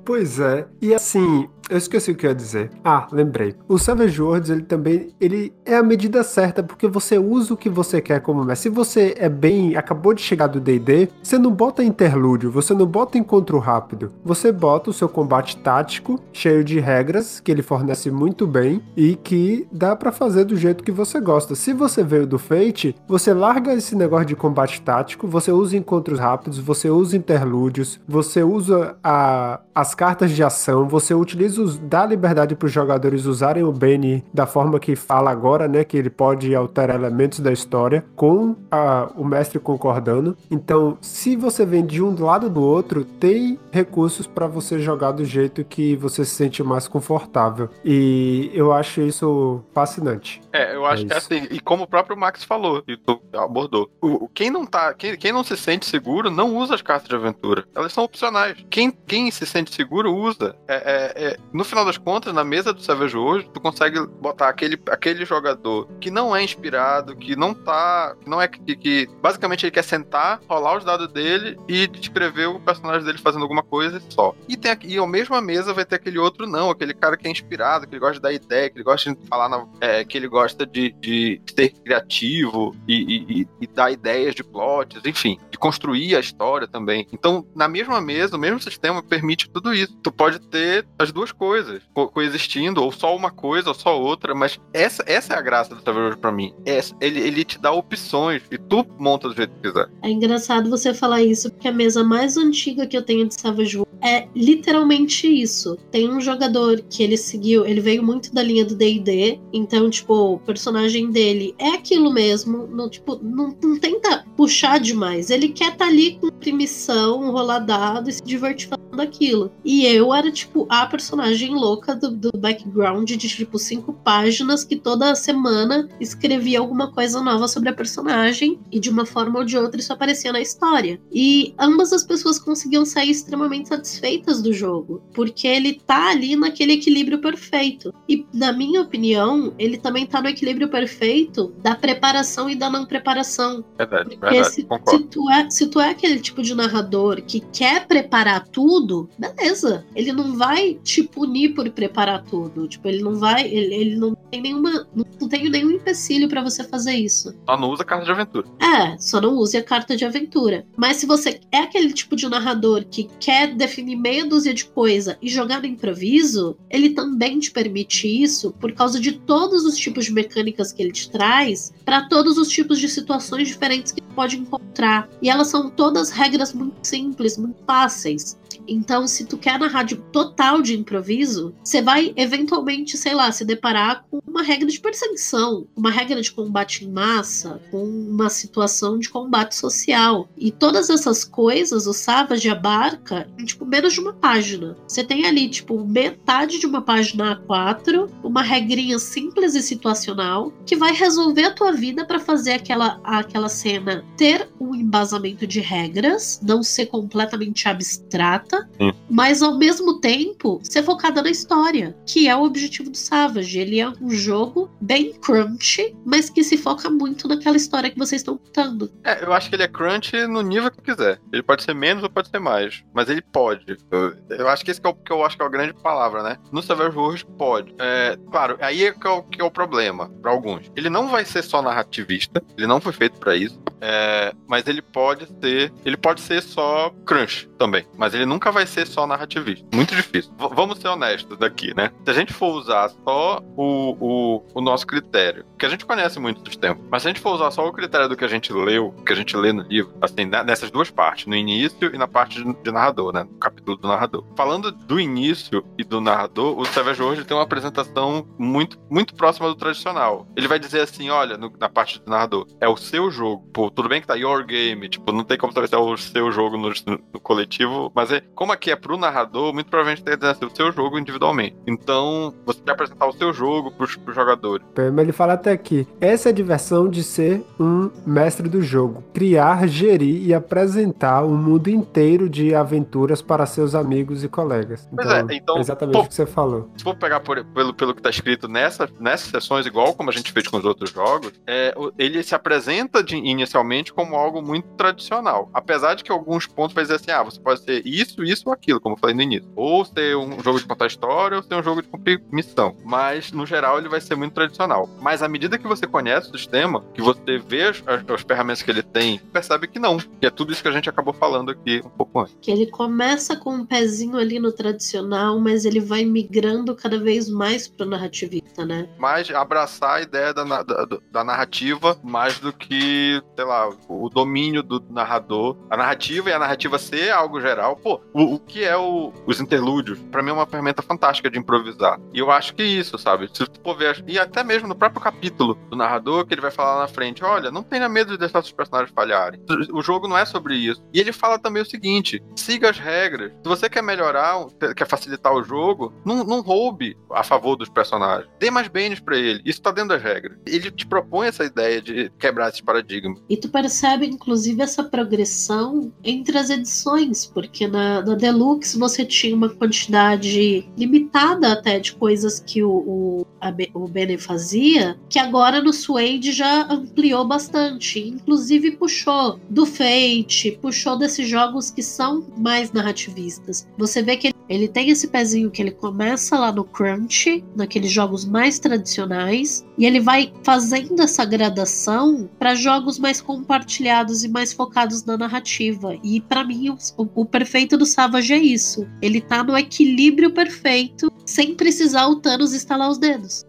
[0.07, 0.65] Pois é.
[0.81, 2.71] E assim, eu esqueci o que eu ia dizer.
[2.83, 3.55] Ah, lembrei.
[3.67, 7.69] O Savage Worlds, ele também, ele é a medida certa, porque você usa o que
[7.69, 8.69] você quer como mestre.
[8.69, 12.85] Se você é bem, acabou de chegar do D&D, você não bota interlúdio, você não
[12.85, 14.11] bota encontro rápido.
[14.23, 19.15] Você bota o seu combate tático, cheio de regras, que ele fornece muito bem, e
[19.15, 21.55] que dá para fazer do jeito que você gosta.
[21.55, 26.19] Se você veio do Fate, você larga esse negócio de combate tático, você usa encontros
[26.19, 32.05] rápidos, você usa interlúdios, você usa a, as cartas de ação, você utiliza os, dá
[32.05, 35.83] liberdade para os jogadores usarem o Benny da forma que fala agora, né?
[35.83, 40.37] Que ele pode alterar elementos da história com a, o mestre concordando.
[40.49, 45.25] Então, se você vem de um lado do outro, tem recursos para você jogar do
[45.25, 47.69] jeito que você se sente mais confortável.
[47.83, 50.41] E eu acho isso fascinante.
[50.51, 53.21] É, eu acho é que é assim, e como o próprio Max falou, e tu
[53.33, 57.09] abordou, o, quem não tá, quem, quem não se sente seguro não usa as cartas
[57.09, 57.65] de aventura.
[57.75, 58.57] Elas são opcionais.
[58.69, 60.55] Quem, quem se sente seguro usa.
[60.67, 64.49] É, é, é, No final das contas, na mesa do Savage World, tu consegue botar
[64.49, 68.15] aquele, aquele jogador que não é inspirado, que não tá.
[68.21, 69.09] Que não é que, que.
[69.21, 73.63] Basicamente ele quer sentar, rolar os dados dele e descrever o personagem dele fazendo alguma
[73.63, 74.35] coisa só.
[74.47, 77.31] E tem e a mesma mesa vai ter aquele outro não, aquele cara que é
[77.31, 80.17] inspirado, que ele gosta de dar ideia, que ele gosta de falar na, é, que
[80.17, 85.57] ele gosta de, de ser criativo e, e, e, dar ideias de plots, enfim, de
[85.57, 87.07] construir a história também.
[87.11, 89.95] Então, na mesma mesa, o mesmo sistema permite tudo isso.
[90.03, 94.33] Tu pode ter as duas coisas co coexistindo, ou só uma coisa, ou só outra,
[94.33, 96.53] mas essa, essa é a graça do Savage para mim.
[96.65, 99.89] É, ele, ele te dá opções e tu monta do jeito que quiser.
[100.01, 103.77] É engraçado você falar isso, porque a mesa mais antiga que eu tenho de Savage
[104.07, 105.77] é literalmente isso.
[105.91, 110.13] Tem um jogador que ele seguiu, ele veio muito da linha do D&D, então, tipo,
[110.13, 115.29] o personagem dele é aquilo mesmo, não, tipo, não, não tenta puxar demais.
[115.29, 119.51] Ele quer estar tá ali com missão, rolar dado e se divertir fazendo aquilo.
[119.65, 124.77] E eu era, tipo, a personagem louca do, do background de, tipo, cinco páginas que
[124.77, 129.57] toda semana escrevia alguma coisa nova sobre a personagem e de uma forma ou de
[129.57, 130.99] outra isso aparecia na história.
[131.11, 133.96] E ambas as pessoas conseguiam sair extremamente satisfeitas
[134.41, 137.93] do jogo, porque ele tá ali naquele equilíbrio perfeito.
[138.07, 142.85] E, na minha opinião, ele também tá no equilíbrio perfeito da preparação e da não
[142.85, 143.63] preparação.
[143.77, 147.39] Verdade, porque verdade, se, se, tu é, se tu é aquele tipo de narrador que
[147.39, 149.85] quer preparar tudo, beleza.
[149.95, 152.67] Ele não vai te punir por preparar tudo.
[152.67, 153.45] Tipo, ele não vai.
[153.47, 154.87] Ele, ele não tem nenhuma.
[154.95, 157.33] Não tem nenhum empecilho para você fazer isso.
[157.45, 158.47] Só não usa carta de aventura.
[158.59, 160.65] É, só não use a carta de aventura.
[160.75, 165.17] Mas se você é aquele tipo de narrador que quer definir meia dúzia de coisa
[165.21, 170.05] e jogar no improviso, ele também te permite isso por causa de todos os tipos
[170.05, 174.37] de mecânicas que ele te traz, para todos os tipos de situações diferentes que pode
[174.37, 175.09] encontrar.
[175.21, 178.37] E elas são todas regras muito simples, muito fáceis.
[178.67, 183.45] Então, se tu quer narrar de total de improviso, você vai eventualmente, sei lá, se
[183.45, 188.99] deparar com uma regra de perseguição, uma regra de combate em massa, com uma situação
[188.99, 190.29] de combate social.
[190.37, 194.75] E todas essas coisas o Savage abarca em tipo menos de uma página.
[194.87, 200.75] Você tem ali, tipo, metade de uma página A4, uma regrinha simples e situacional que
[200.75, 206.39] vai resolver a tua vida para fazer aquela, aquela cena ter um embasamento de regras,
[206.43, 208.93] não ser completamente abstrata Sim.
[209.09, 213.59] mas ao mesmo tempo ser focada na história, que é o objetivo do Savage.
[213.59, 218.21] Ele é um jogo bem crunchy, mas que se foca muito naquela história que vocês
[218.21, 218.91] estão contando.
[219.03, 221.19] É, eu acho que ele é crunchy no nível que quiser.
[221.31, 223.77] Ele pode ser menos ou pode ser mais, mas ele pode.
[223.91, 225.73] Eu, eu acho que esse que, é o, que eu acho que é a grande
[225.73, 226.37] palavra, né?
[226.51, 227.73] No Savage Worlds pode.
[227.79, 230.71] É, claro, aí é que é o, que é o problema para alguns.
[230.75, 234.81] Ele não vai ser só narrativista, ele não foi feito para isso, é, mas ele
[234.81, 239.65] pode ser, ele pode ser só crunch também, mas ele nunca vai ser só narrativista.
[239.73, 240.31] Muito difícil.
[240.37, 241.91] V vamos ser honestos daqui, né?
[242.05, 246.19] Se a gente for usar só o, o, o nosso critério, que a gente conhece
[246.19, 248.27] muito dos tempos, mas se a gente for usar só o critério do que a
[248.27, 251.93] gente leu, que a gente lê no livro, assim, né, nessas duas partes, no início
[251.93, 253.23] e na parte de, de narrador, né?
[253.23, 254.23] No capítulo do narrador.
[254.35, 259.47] Falando do início e do narrador, o Savage World tem uma apresentação muito, muito próxima
[259.47, 260.27] do tradicional.
[260.35, 263.47] Ele vai dizer assim: olha, no, na parte do narrador, é o seu jogo.
[263.53, 265.97] Pô, tudo bem que tá your game, tipo, não tem como saber se é o
[265.97, 266.69] seu jogo no,
[267.13, 267.46] no coletivo,
[267.93, 271.55] mas é, como aqui é pro narrador, muito provavelmente tem que o seu jogo individualmente.
[271.67, 274.65] Então, você vai apresentar o seu jogo pros, pros jogadores.
[274.75, 279.03] Mas ele fala até aqui, essa é a diversão de ser um mestre do jogo.
[279.13, 284.87] Criar, gerir e apresentar um mundo inteiro de aventuras para seus amigos e colegas.
[284.93, 286.69] Pois é, então, é, então exatamente pô, o que você falou.
[286.77, 290.13] Se for pegar por, pelo, pelo que tá escrito nessa, nessas sessões, igual como a
[290.13, 294.67] gente fez com os outros jogos, é, ele se apresenta de, inicialmente como algo muito
[294.75, 295.49] tradicional.
[295.53, 298.53] Apesar de que alguns pontos vai dizer assim, ah, você pode ser isso, isso ou
[298.53, 299.49] aquilo, como eu falei no início.
[299.55, 302.75] Ou ser um jogo de contar história, ou ser um jogo de cumprir missão.
[302.83, 304.89] Mas, no geral, ele vai ser muito tradicional.
[305.01, 308.71] Mas à medida que você conhece o sistema, que você vê as, as ferramentas que
[308.71, 309.97] ele tem, percebe que não.
[309.97, 312.35] Que é tudo isso que a gente acabou falando aqui um pouco antes.
[312.41, 317.29] Que ele começa com um pezinho ali no tradicional, mas ele vai migrando cada vez
[317.29, 318.89] mais pro narrativista, né?
[318.97, 324.63] Mais abraçar a ideia da, da, da narrativa mais do que, sei lá, o domínio
[324.63, 325.57] do narrador.
[325.69, 327.75] A narrativa e a narrativa ser algo geral.
[327.75, 329.99] Pô, o, o que é o, os interlúdios?
[330.11, 331.99] Para mim é uma ferramenta fantástica de improvisar.
[332.13, 333.29] E eu acho que é isso, sabe?
[333.33, 336.51] Se tu for ver, e até mesmo no próprio capítulo do narrador, que ele vai
[336.51, 339.39] falar na frente: olha, não tenha medo de deixar seus personagens falharem.
[339.71, 340.83] O jogo não é sobre isso.
[340.93, 343.31] E ele fala também o seguinte: siga as regras.
[343.31, 348.29] Se você quer melhorar, quer facilitar o jogo, não, não roube a favor dos personagens.
[348.39, 349.41] Dê mais bens para ele.
[349.45, 350.37] Isso tá dentro das regras.
[350.45, 353.19] Ele te propõe essa ideia de quebrar esses paradigmas.
[353.29, 359.35] E tu percebe, inclusive, essa progressão entre as edições porque na, na Deluxe você tinha
[359.35, 363.25] uma quantidade limitada até de coisas que o, o,
[363.73, 367.99] o Bene fazia, que agora no Suede já ampliou bastante.
[367.99, 373.67] Inclusive puxou do Fate, puxou desses jogos que são mais narrativistas.
[373.77, 377.91] Você vê que ele, ele tem esse pezinho que ele começa lá no Crunch, naqueles
[377.91, 384.53] jogos mais tradicionais, e ele vai fazendo essa gradação para jogos mais compartilhados e mais
[384.53, 385.97] focados na narrativa.
[386.03, 386.77] E para mim, o,
[387.15, 388.87] o, perfeito do Savage é isso.
[389.01, 393.45] Ele tá no equilíbrio perfeito, sem precisar o Thanos estalar os dedos.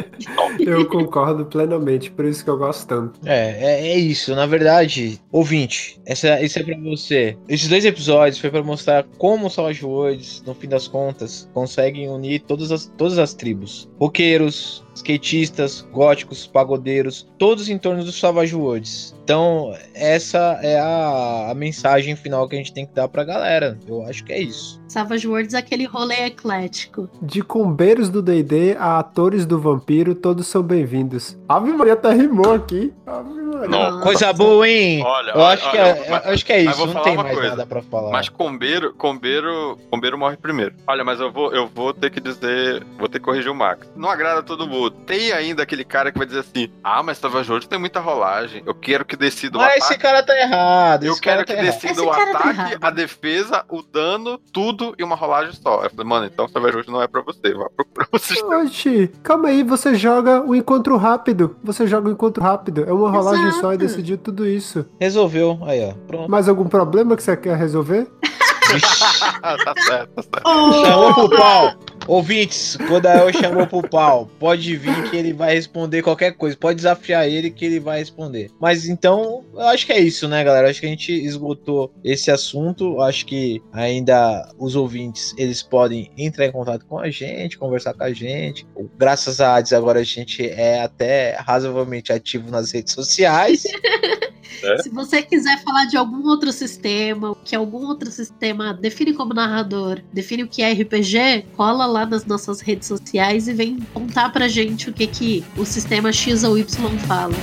[0.58, 3.20] eu concordo plenamente, por isso que eu gosto tanto.
[3.24, 4.34] É, é, é isso.
[4.34, 7.36] Na verdade, ouvinte, essa, isso é pra você.
[7.48, 12.08] Esses dois episódios foi para mostrar como os Savage Worlds, no fim das contas, conseguem
[12.08, 13.88] unir todas as, todas as tribos.
[14.00, 19.14] Roqueiros, skatistas, góticos, pagodeiros, todos em torno dos Savage Worlds.
[19.24, 23.78] Então, essa é a, a, mensagem final que a gente tem que dar pra galera.
[23.86, 24.80] Eu acho que é isso.
[24.88, 27.08] Savage Worlds é aquele rolê eclético.
[27.22, 31.38] De combeiros do D&D a atores do vampiro, todos são bem-vindos.
[31.48, 32.92] Ave Maria até rimou aqui.
[33.06, 33.41] Ave Maria.
[33.68, 35.02] Não, coisa boa, hein?
[35.04, 37.50] Olha, eu olha, acho, que é, mas, acho que é isso, não tem mais coisa.
[37.50, 38.10] nada pra falar.
[38.10, 40.74] Mas combeiro, combeiro, combeiro morre primeiro.
[40.86, 43.88] Olha, mas eu vou, eu vou ter que dizer, vou ter que corrigir o Max.
[43.96, 44.90] Não agrada todo mundo.
[45.06, 48.62] Tem ainda aquele cara que vai dizer assim, ah, mas Savage Worlds tem muita rolagem.
[48.66, 49.84] Eu quero que decida o Mas ataque.
[49.92, 51.04] esse cara tá errado.
[51.04, 55.04] Eu quero que tá decida o tá ataque, tá a defesa, o dano, tudo e
[55.04, 55.82] uma rolagem só.
[55.84, 57.52] Eu falei, mano, então Savage Worlds não é pra você.
[57.54, 58.62] Vá procurar o sistema.
[58.62, 61.56] Oxi, calma aí, você joga o encontro rápido.
[61.62, 62.84] Você joga o encontro rápido.
[62.88, 64.84] É uma rolagem Só e decidiu tudo isso.
[65.00, 65.58] Resolveu.
[65.62, 65.92] Aí, ó.
[66.06, 66.30] Pronto.
[66.30, 68.06] Mais algum problema que você quer resolver?
[69.40, 70.84] tá certo, tá certo.
[70.84, 71.72] Chamou pro pau.
[72.06, 76.56] Ouvintes, quando a El chamou pro pau, pode vir que ele vai responder qualquer coisa.
[76.56, 78.50] Pode desafiar ele que ele vai responder.
[78.60, 80.68] Mas então, eu acho que é isso, né, galera?
[80.68, 83.00] Acho que a gente esgotou esse assunto.
[83.00, 88.04] Acho que ainda os ouvintes, eles podem entrar em contato com a gente, conversar com
[88.04, 88.66] a gente.
[88.98, 93.64] Graças a Hades, agora a gente é até razoavelmente ativo nas redes sociais.
[94.62, 94.82] É?
[94.82, 100.00] Se você quiser falar de algum outro sistema, que algum outro sistema define como narrador,
[100.12, 104.48] define o que é RPG, cola lá nas nossas redes sociais e vem contar pra
[104.48, 106.64] gente o que, que o sistema X ou Y
[107.06, 107.34] fala.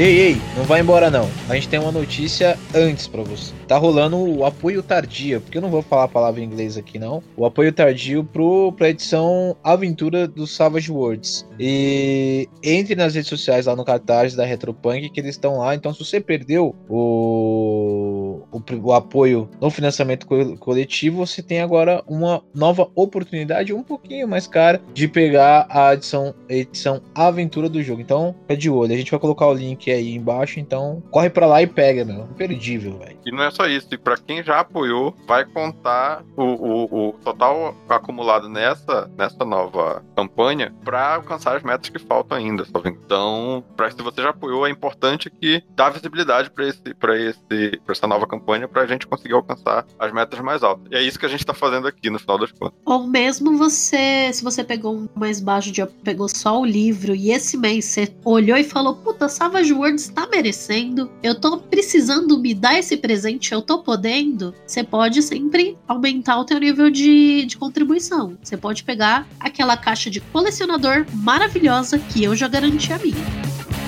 [0.00, 1.28] Ei, ei, não vai embora não.
[1.46, 3.52] A gente tem uma notícia antes para você.
[3.68, 6.98] Tá rolando o apoio tardio, porque eu não vou falar a palavra em inglês aqui
[6.98, 7.22] não.
[7.36, 11.46] O apoio tardio pro pra edição Aventura do Savage Worlds.
[11.58, 15.74] E entre nas redes sociais lá no cartaz da Retropunk que eles estão lá.
[15.74, 18.19] Então se você perdeu o,
[18.52, 24.28] o, o apoio no financiamento co coletivo, você tem agora uma nova oportunidade um pouquinho
[24.28, 28.00] mais cara de pegar a edição, edição Aventura do jogo.
[28.00, 28.92] Então, é de olho.
[28.92, 32.24] A gente vai colocar o link aí embaixo, então corre para lá e pega, meu.
[32.24, 33.18] Imperdível, velho.
[33.24, 37.12] E não é só isso, e pra quem já apoiou, vai contar o, o, o
[37.24, 42.90] total acumulado nessa, nessa nova campanha para alcançar as metas que faltam ainda, sabe?
[42.90, 47.80] Então, pra, se você já apoiou, é importante que dá visibilidade para esse, pra esse,
[47.84, 50.86] pra essa nova campanha pra gente conseguir alcançar as metas mais altas.
[50.90, 52.78] E é isso que a gente tá fazendo aqui no final das contas.
[52.84, 57.30] Ou mesmo você, se você pegou um mais baixo de pegou só o livro e
[57.30, 62.54] esse mês você olhou e falou, puta, Savage Worlds está merecendo, eu tô precisando me
[62.54, 67.56] dar esse presente, eu tô podendo, você pode sempre aumentar o teu nível de, de
[67.56, 68.36] contribuição.
[68.42, 73.79] Você pode pegar aquela caixa de colecionador maravilhosa que eu já garanti a minha.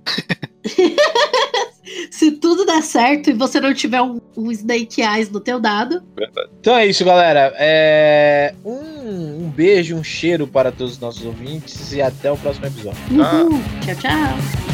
[2.11, 6.03] Se tudo der certo e você não tiver um, um Snake Eyes no teu dado.
[6.15, 6.49] Verdade.
[6.59, 7.53] Então é isso, galera.
[7.57, 8.53] É...
[8.65, 12.99] Um, um beijo, um cheiro para todos os nossos ouvintes e até o próximo episódio.
[13.11, 13.59] Uhul.
[13.81, 14.68] Tchau, tchau.